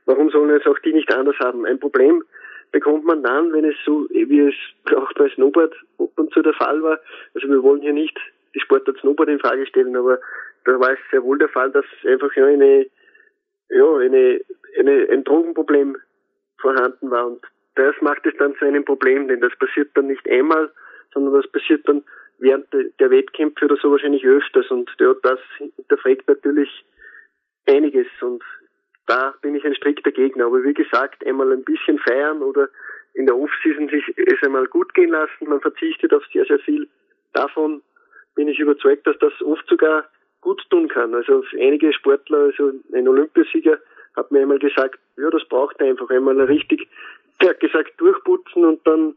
[0.08, 1.66] Warum sollen jetzt auch die nicht anders haben?
[1.66, 2.24] Ein Problem
[2.72, 4.56] bekommt man dann, wenn es so, wie es
[4.96, 7.00] auch bei Snowboard ab und zu der Fall war.
[7.36, 8.18] Also wir wollen hier nicht
[8.56, 10.20] die Sportart Snowboard in Frage stellen, aber
[10.64, 12.88] da war es sehr wohl der Fall, dass einfach eine,
[13.70, 14.42] ja, eine,
[14.80, 15.98] eine, ein Drogenproblem
[16.58, 17.28] vorhanden war.
[17.28, 17.42] Und
[17.76, 20.72] das macht es dann zu einem Problem, denn das passiert dann nicht einmal,
[21.14, 22.04] sondern das passiert dann
[22.40, 24.72] während der Wettkämpfe oder so wahrscheinlich öfters.
[24.72, 26.86] Und ja, das hinterfragt natürlich
[27.66, 28.08] einiges.
[28.22, 28.44] Und
[29.08, 30.46] da bin ich ein strikter Gegner.
[30.46, 32.70] Aber wie gesagt, einmal ein bisschen feiern oder
[33.14, 35.50] in der Offseason sich es einmal gut gehen lassen.
[35.50, 36.88] Man verzichtet auf sehr, sehr viel.
[37.34, 37.82] Davon
[38.36, 40.06] bin ich überzeugt, dass das oft sogar
[40.42, 41.16] gut tun kann.
[41.16, 43.80] Also einige Sportler, also ein Olympiasieger
[44.16, 46.88] hat mir einmal gesagt, ja, das braucht einfach einmal richtig,
[47.42, 49.16] der hat gesagt, durchputzen und dann,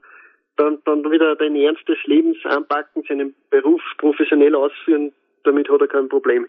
[0.57, 5.12] dann, dann wieder den Ernst des Lebens anpacken, seinen Beruf professionell ausführen,
[5.45, 6.47] damit hat er kein Problem.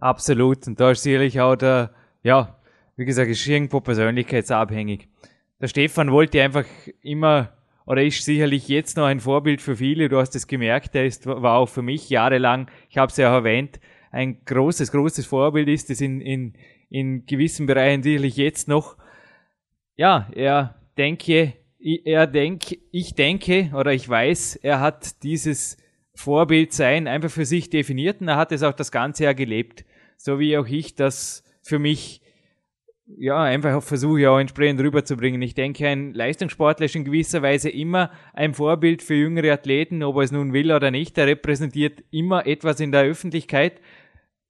[0.00, 0.66] Absolut.
[0.66, 1.90] Und da ist sicherlich auch der,
[2.22, 2.56] ja,
[2.98, 5.08] wie gesagt, ist irgendwo persönlichkeitsabhängig.
[5.60, 6.66] Der Stefan wollte einfach
[7.00, 7.52] immer
[7.86, 10.08] oder ist sicherlich jetzt noch ein Vorbild für viele.
[10.08, 13.32] Du hast es gemerkt, er ist, war auch für mich jahrelang, ich habe es ja
[13.32, 13.80] erwähnt,
[14.10, 16.54] ein großes, großes Vorbild ist es in, in,
[16.90, 18.96] in gewissen Bereichen sicherlich jetzt noch.
[19.96, 21.54] Ja, er denke,
[22.04, 25.76] er denke, ich denke oder ich weiß, er hat dieses
[26.14, 29.84] Vorbild sein einfach für sich definiert und er hat es auch das ganze Jahr gelebt.
[30.16, 32.22] So wie auch ich das für mich
[33.16, 35.40] ja, einfach versuche ich auch entsprechend rüberzubringen.
[35.40, 40.16] Ich denke, ein Leistungssportler ist in gewisser Weise immer ein Vorbild für jüngere Athleten, ob
[40.16, 41.16] er es nun will oder nicht.
[41.16, 43.80] Er repräsentiert immer etwas in der Öffentlichkeit.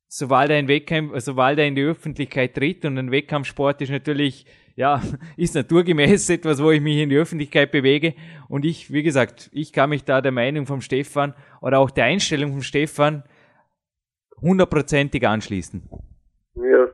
[0.09, 5.03] Sobald er sobald er in die Öffentlichkeit tritt und ein Wettkampfsport ist natürlich, ja,
[5.37, 8.15] ist naturgemäß etwas, wo ich mich in die Öffentlichkeit bewege.
[8.49, 12.07] Und ich, wie gesagt, ich kann mich da der Meinung vom Stefan oder auch der
[12.07, 13.23] Einstellung vom Stefan
[14.41, 15.89] hundertprozentig anschließen.
[16.57, 16.87] Ja,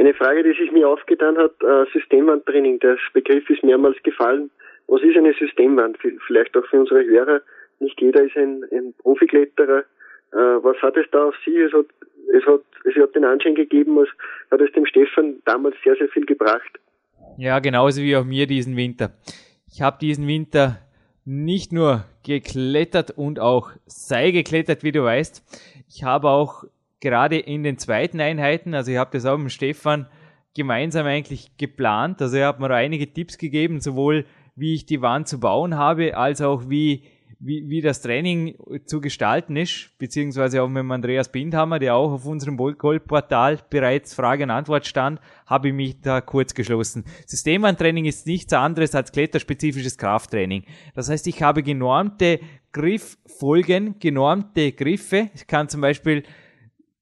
[0.00, 4.50] eine Frage, die sich mir aufgetan hat, äh, Systemwandtraining, der Begriff ist mehrmals gefallen.
[4.86, 5.98] Was ist eine Systemwand?
[6.26, 7.42] Vielleicht auch für unsere Hörer.
[7.78, 9.84] Nicht jeder ist ein, ein Profikletterer.
[10.32, 11.56] Äh, was hat es da auf Sie?
[11.58, 11.86] Es hat,
[12.34, 14.08] es hat, es hat den Anschein gegeben, als
[14.50, 16.80] hat es dem Stefan damals sehr, sehr viel gebracht.
[17.36, 19.12] Ja, genauso wie auch mir diesen Winter.
[19.72, 20.78] Ich habe diesen Winter
[21.24, 25.84] nicht nur geklettert und auch sei geklettert, wie du weißt.
[25.88, 26.64] Ich habe auch
[27.00, 30.06] gerade in den zweiten Einheiten, also ich habe das auch mit Stefan
[30.54, 32.20] gemeinsam eigentlich geplant.
[32.20, 34.26] Also er hat mir einige Tipps gegeben, sowohl
[34.56, 37.04] wie ich die Wand zu bauen habe, als auch wie,
[37.38, 42.12] wie, wie das Training zu gestalten ist, beziehungsweise auch mit dem Andreas Bindhammer, der auch
[42.12, 47.04] auf unserem Goldportal bereits Frage und Antwort stand, habe ich mich da kurz geschlossen.
[47.26, 50.64] Systemwandtraining ist nichts anderes als kletterspezifisches Krafttraining.
[50.94, 52.40] Das heißt, ich habe genormte
[52.72, 55.30] Grifffolgen, genormte Griffe.
[55.34, 56.24] Ich kann zum Beispiel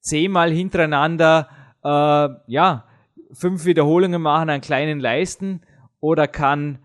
[0.09, 1.49] zehnmal hintereinander,
[1.85, 2.85] äh, ja,
[3.33, 5.61] fünf Wiederholungen machen an kleinen Leisten
[6.01, 6.79] oder kann,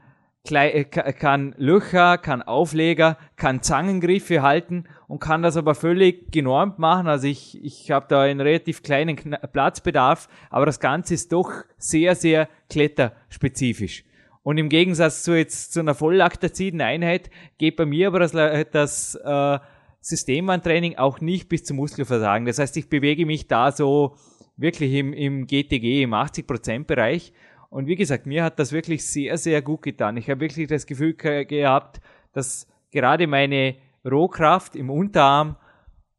[0.49, 7.07] äh, kann Löcher, kann Aufleger, kann Zangengriffe halten und kann das aber völlig genormt machen.
[7.07, 9.15] Also ich, ich habe da einen relativ kleinen
[9.53, 14.03] Platzbedarf, aber das Ganze ist doch sehr, sehr kletterspezifisch.
[14.43, 19.15] Und im Gegensatz zu jetzt zu einer volllaktaziden Einheit geht bei mir aber das, das
[19.15, 19.59] äh,
[20.03, 22.45] Systemwandtraining auch nicht bis zum Muskelversagen.
[22.45, 24.15] Das heißt, ich bewege mich da so
[24.57, 27.31] wirklich im, im GTG, im 80% Bereich.
[27.69, 30.17] Und wie gesagt, mir hat das wirklich sehr, sehr gut getan.
[30.17, 32.01] Ich habe wirklich das Gefühl gehabt,
[32.33, 33.75] dass gerade meine
[34.05, 35.55] Rohkraft im Unterarm,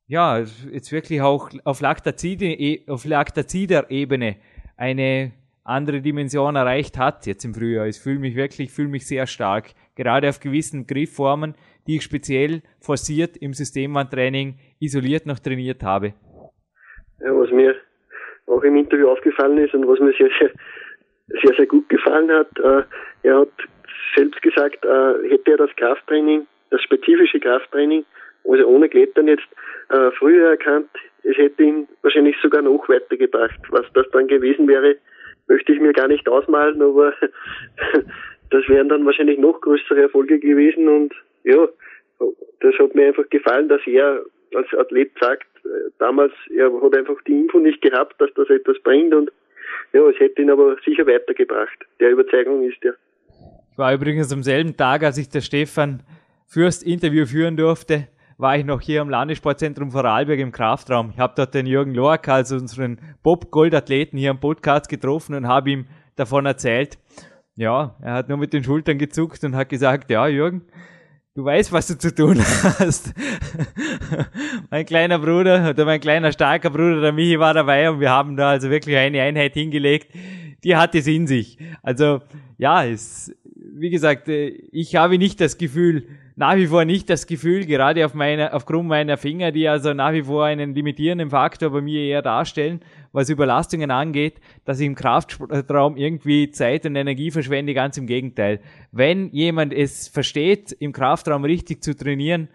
[0.06, 4.36] ja, jetzt wirklich auch auf laktazider Ebene
[4.76, 5.32] eine
[5.62, 7.86] andere Dimension erreicht hat jetzt im Frühjahr.
[7.86, 9.74] Ich fühle mich wirklich, fühle mich sehr stark.
[9.94, 11.54] Gerade auf gewissen Griffformen,
[11.86, 16.14] die ich speziell forciert im Systemwandtraining isoliert noch trainiert habe.
[17.20, 17.74] Ja, was mir
[18.46, 20.50] auch im Interview aufgefallen ist und was mir sehr, sehr,
[21.42, 22.82] sehr, sehr gut gefallen hat, äh,
[23.22, 23.52] er hat
[24.16, 28.04] selbst gesagt, äh, hätte er das Krafttraining, das spezifische Krafttraining,
[28.44, 29.46] also ohne Klettern jetzt,
[29.90, 30.90] äh, früher erkannt,
[31.22, 33.58] es hätte ihn wahrscheinlich sogar noch weitergebracht.
[33.70, 34.96] Was das dann gewesen wäre,
[35.48, 37.14] möchte ich mir gar nicht ausmalen, aber
[38.50, 41.14] das wären dann wahrscheinlich noch größere Erfolge gewesen und
[41.44, 41.68] ja,
[42.60, 44.24] das hat mir einfach gefallen, dass er
[44.54, 48.78] als Athlet sagt, äh, damals, er hat einfach die Info nicht gehabt, dass das etwas
[48.82, 49.30] bringt und
[49.92, 51.78] ja, es hätte ihn aber sicher weitergebracht.
[52.00, 52.94] Der Überzeugung ist er.
[53.72, 56.02] Ich war übrigens am selben Tag, als ich das Stefan
[56.46, 61.10] Fürst Interview führen durfte, war ich noch hier am Landessportzentrum Vorarlberg im Kraftraum.
[61.12, 65.70] Ich habe dort den Jürgen Loak, also unseren Bob-Goldathleten hier am Podcast getroffen und habe
[65.70, 65.86] ihm
[66.16, 66.98] davon erzählt.
[67.56, 70.62] Ja, er hat nur mit den Schultern gezuckt und hat gesagt, ja, Jürgen,
[71.34, 72.38] du weißt, was du zu tun
[72.78, 73.12] hast.
[74.70, 78.36] mein kleiner Bruder oder mein kleiner starker Bruder, der Michi war dabei und wir haben
[78.36, 80.08] da also wirklich eine Einheit hingelegt,
[80.62, 81.58] die hat es in sich.
[81.82, 82.20] Also,
[82.56, 86.06] ja, es, wie gesagt, äh, ich habe nicht das Gefühl,
[86.36, 90.12] nach wie vor nicht das Gefühl, gerade auf meine, aufgrund meiner Finger, die also nach
[90.12, 92.80] wie vor einen limitierenden Faktor bei mir eher darstellen,
[93.14, 98.60] was Überlastungen angeht, dass ich im Kraftraum irgendwie Zeit und Energie verschwende, ganz im Gegenteil.
[98.90, 102.48] Wenn jemand es versteht, im Kraftraum richtig zu trainieren,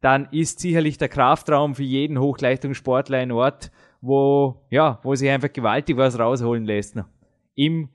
[0.00, 5.52] dann ist sicherlich der Kraftraum für jeden Hochleistungssportler ein Ort, wo, ja, wo sich einfach
[5.52, 6.96] gewaltig was rausholen lässt.
[7.54, 7.90] Im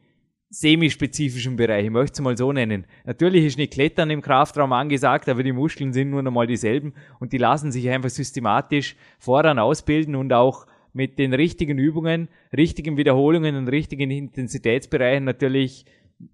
[0.49, 2.86] semispezifischen Bereich, ich möchte es mal so nennen.
[3.05, 7.34] Natürlich ist nicht Klettern im Kraftraum angesagt, aber die Muskeln sind nur einmal dieselben und
[7.34, 13.56] die lassen sich einfach systematisch voran ausbilden und auch mit den richtigen Übungen, richtigen Wiederholungen
[13.56, 15.86] und richtigen Intensitätsbereichen natürlich,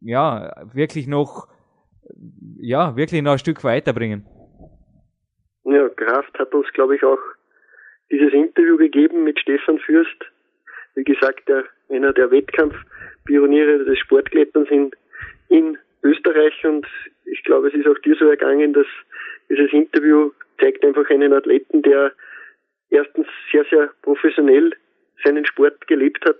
[0.01, 1.47] ja, wirklich noch,
[2.59, 4.25] ja, wirklich noch ein Stück weiterbringen.
[5.65, 7.19] Ja, Kraft hat uns, glaube ich, auch
[8.11, 10.25] dieses Interview gegeben mit Stefan Fürst.
[10.95, 12.75] Wie gesagt, der, einer der Wettkampf
[13.25, 14.91] Pioniere des Sportkletterns in,
[15.49, 16.87] in Österreich und
[17.25, 18.87] ich glaube, es ist auch dir so ergangen, dass
[19.49, 22.13] dieses Interview zeigt einfach einen Athleten, der
[22.89, 24.71] erstens sehr, sehr professionell
[25.23, 26.39] seinen Sport gelebt hat,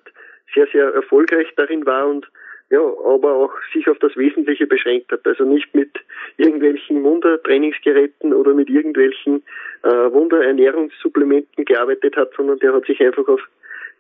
[0.54, 2.28] sehr, sehr erfolgreich darin war und
[2.70, 5.26] ja, aber auch sich auf das Wesentliche beschränkt hat.
[5.26, 5.98] Also nicht mit
[6.36, 9.42] irgendwelchen Wundertrainingsgeräten oder mit irgendwelchen
[9.84, 13.40] äh, Wunderernährungssupplementen gearbeitet hat, sondern der hat sich einfach auf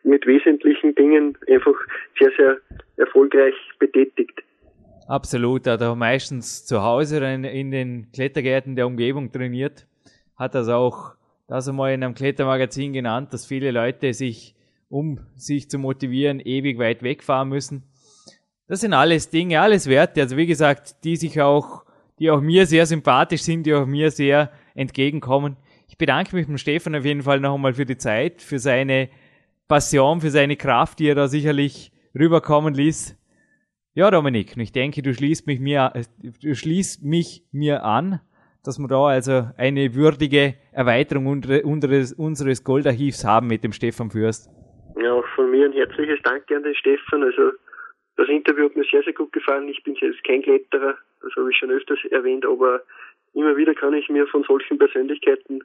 [0.04, 1.76] mit wesentlichen Dingen einfach
[2.20, 2.58] sehr, sehr
[2.98, 4.44] erfolgreich betätigt.
[5.08, 9.88] Absolut, er hat meistens zu Hause in, in den Klettergärten der Umgebung trainiert,
[10.38, 11.16] hat das auch
[11.48, 14.56] das einmal in einem Klettermagazin genannt, dass viele Leute sich,
[14.90, 17.84] um sich zu motivieren, ewig weit wegfahren müssen.
[18.68, 21.86] Das sind alles Dinge, alles Werte, also wie gesagt, die sich auch,
[22.20, 25.56] die auch mir sehr sympathisch sind, die auch mir sehr entgegenkommen.
[25.88, 29.10] Ich bedanke mich beim Stefan auf jeden Fall noch einmal für die Zeit, für seine
[29.70, 33.16] Passion, für seine Kraft, die er da sicherlich rüberkommen ließ.
[33.94, 38.20] Ja, Dominik, ich denke, du schließt mich mir, du schließt mich mir an,
[38.68, 44.50] dass wir da also eine würdige Erweiterung unseres, unseres Goldarchivs haben mit dem Stefan Fürst.
[45.02, 47.24] Ja, auch von mir ein herzliches Danke an den Stefan.
[47.24, 47.52] Also
[48.18, 49.70] das Interview hat mir sehr, sehr gut gefallen.
[49.70, 52.82] Ich bin selbst kein Kletterer, das habe ich schon öfters erwähnt, aber
[53.34, 55.62] immer wieder kann ich mir von solchen Persönlichkeiten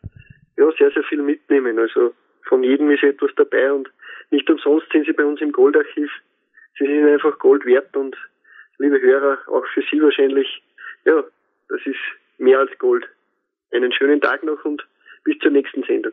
[0.56, 1.78] ja sehr, sehr viel mitnehmen.
[1.78, 2.12] Also
[2.48, 3.90] von jedem ist etwas dabei und
[4.30, 6.10] nicht umsonst sind sie bei uns im Goldarchiv.
[6.78, 8.16] Sie sind einfach Gold wert und
[8.78, 10.62] liebe Hörer, auch für Sie wahrscheinlich,
[11.04, 11.24] ja,
[11.68, 11.96] das ist
[12.42, 13.08] mehr als Gold.
[13.72, 14.86] Einen schönen Tag noch und
[15.24, 16.12] bis zur nächsten Sendung.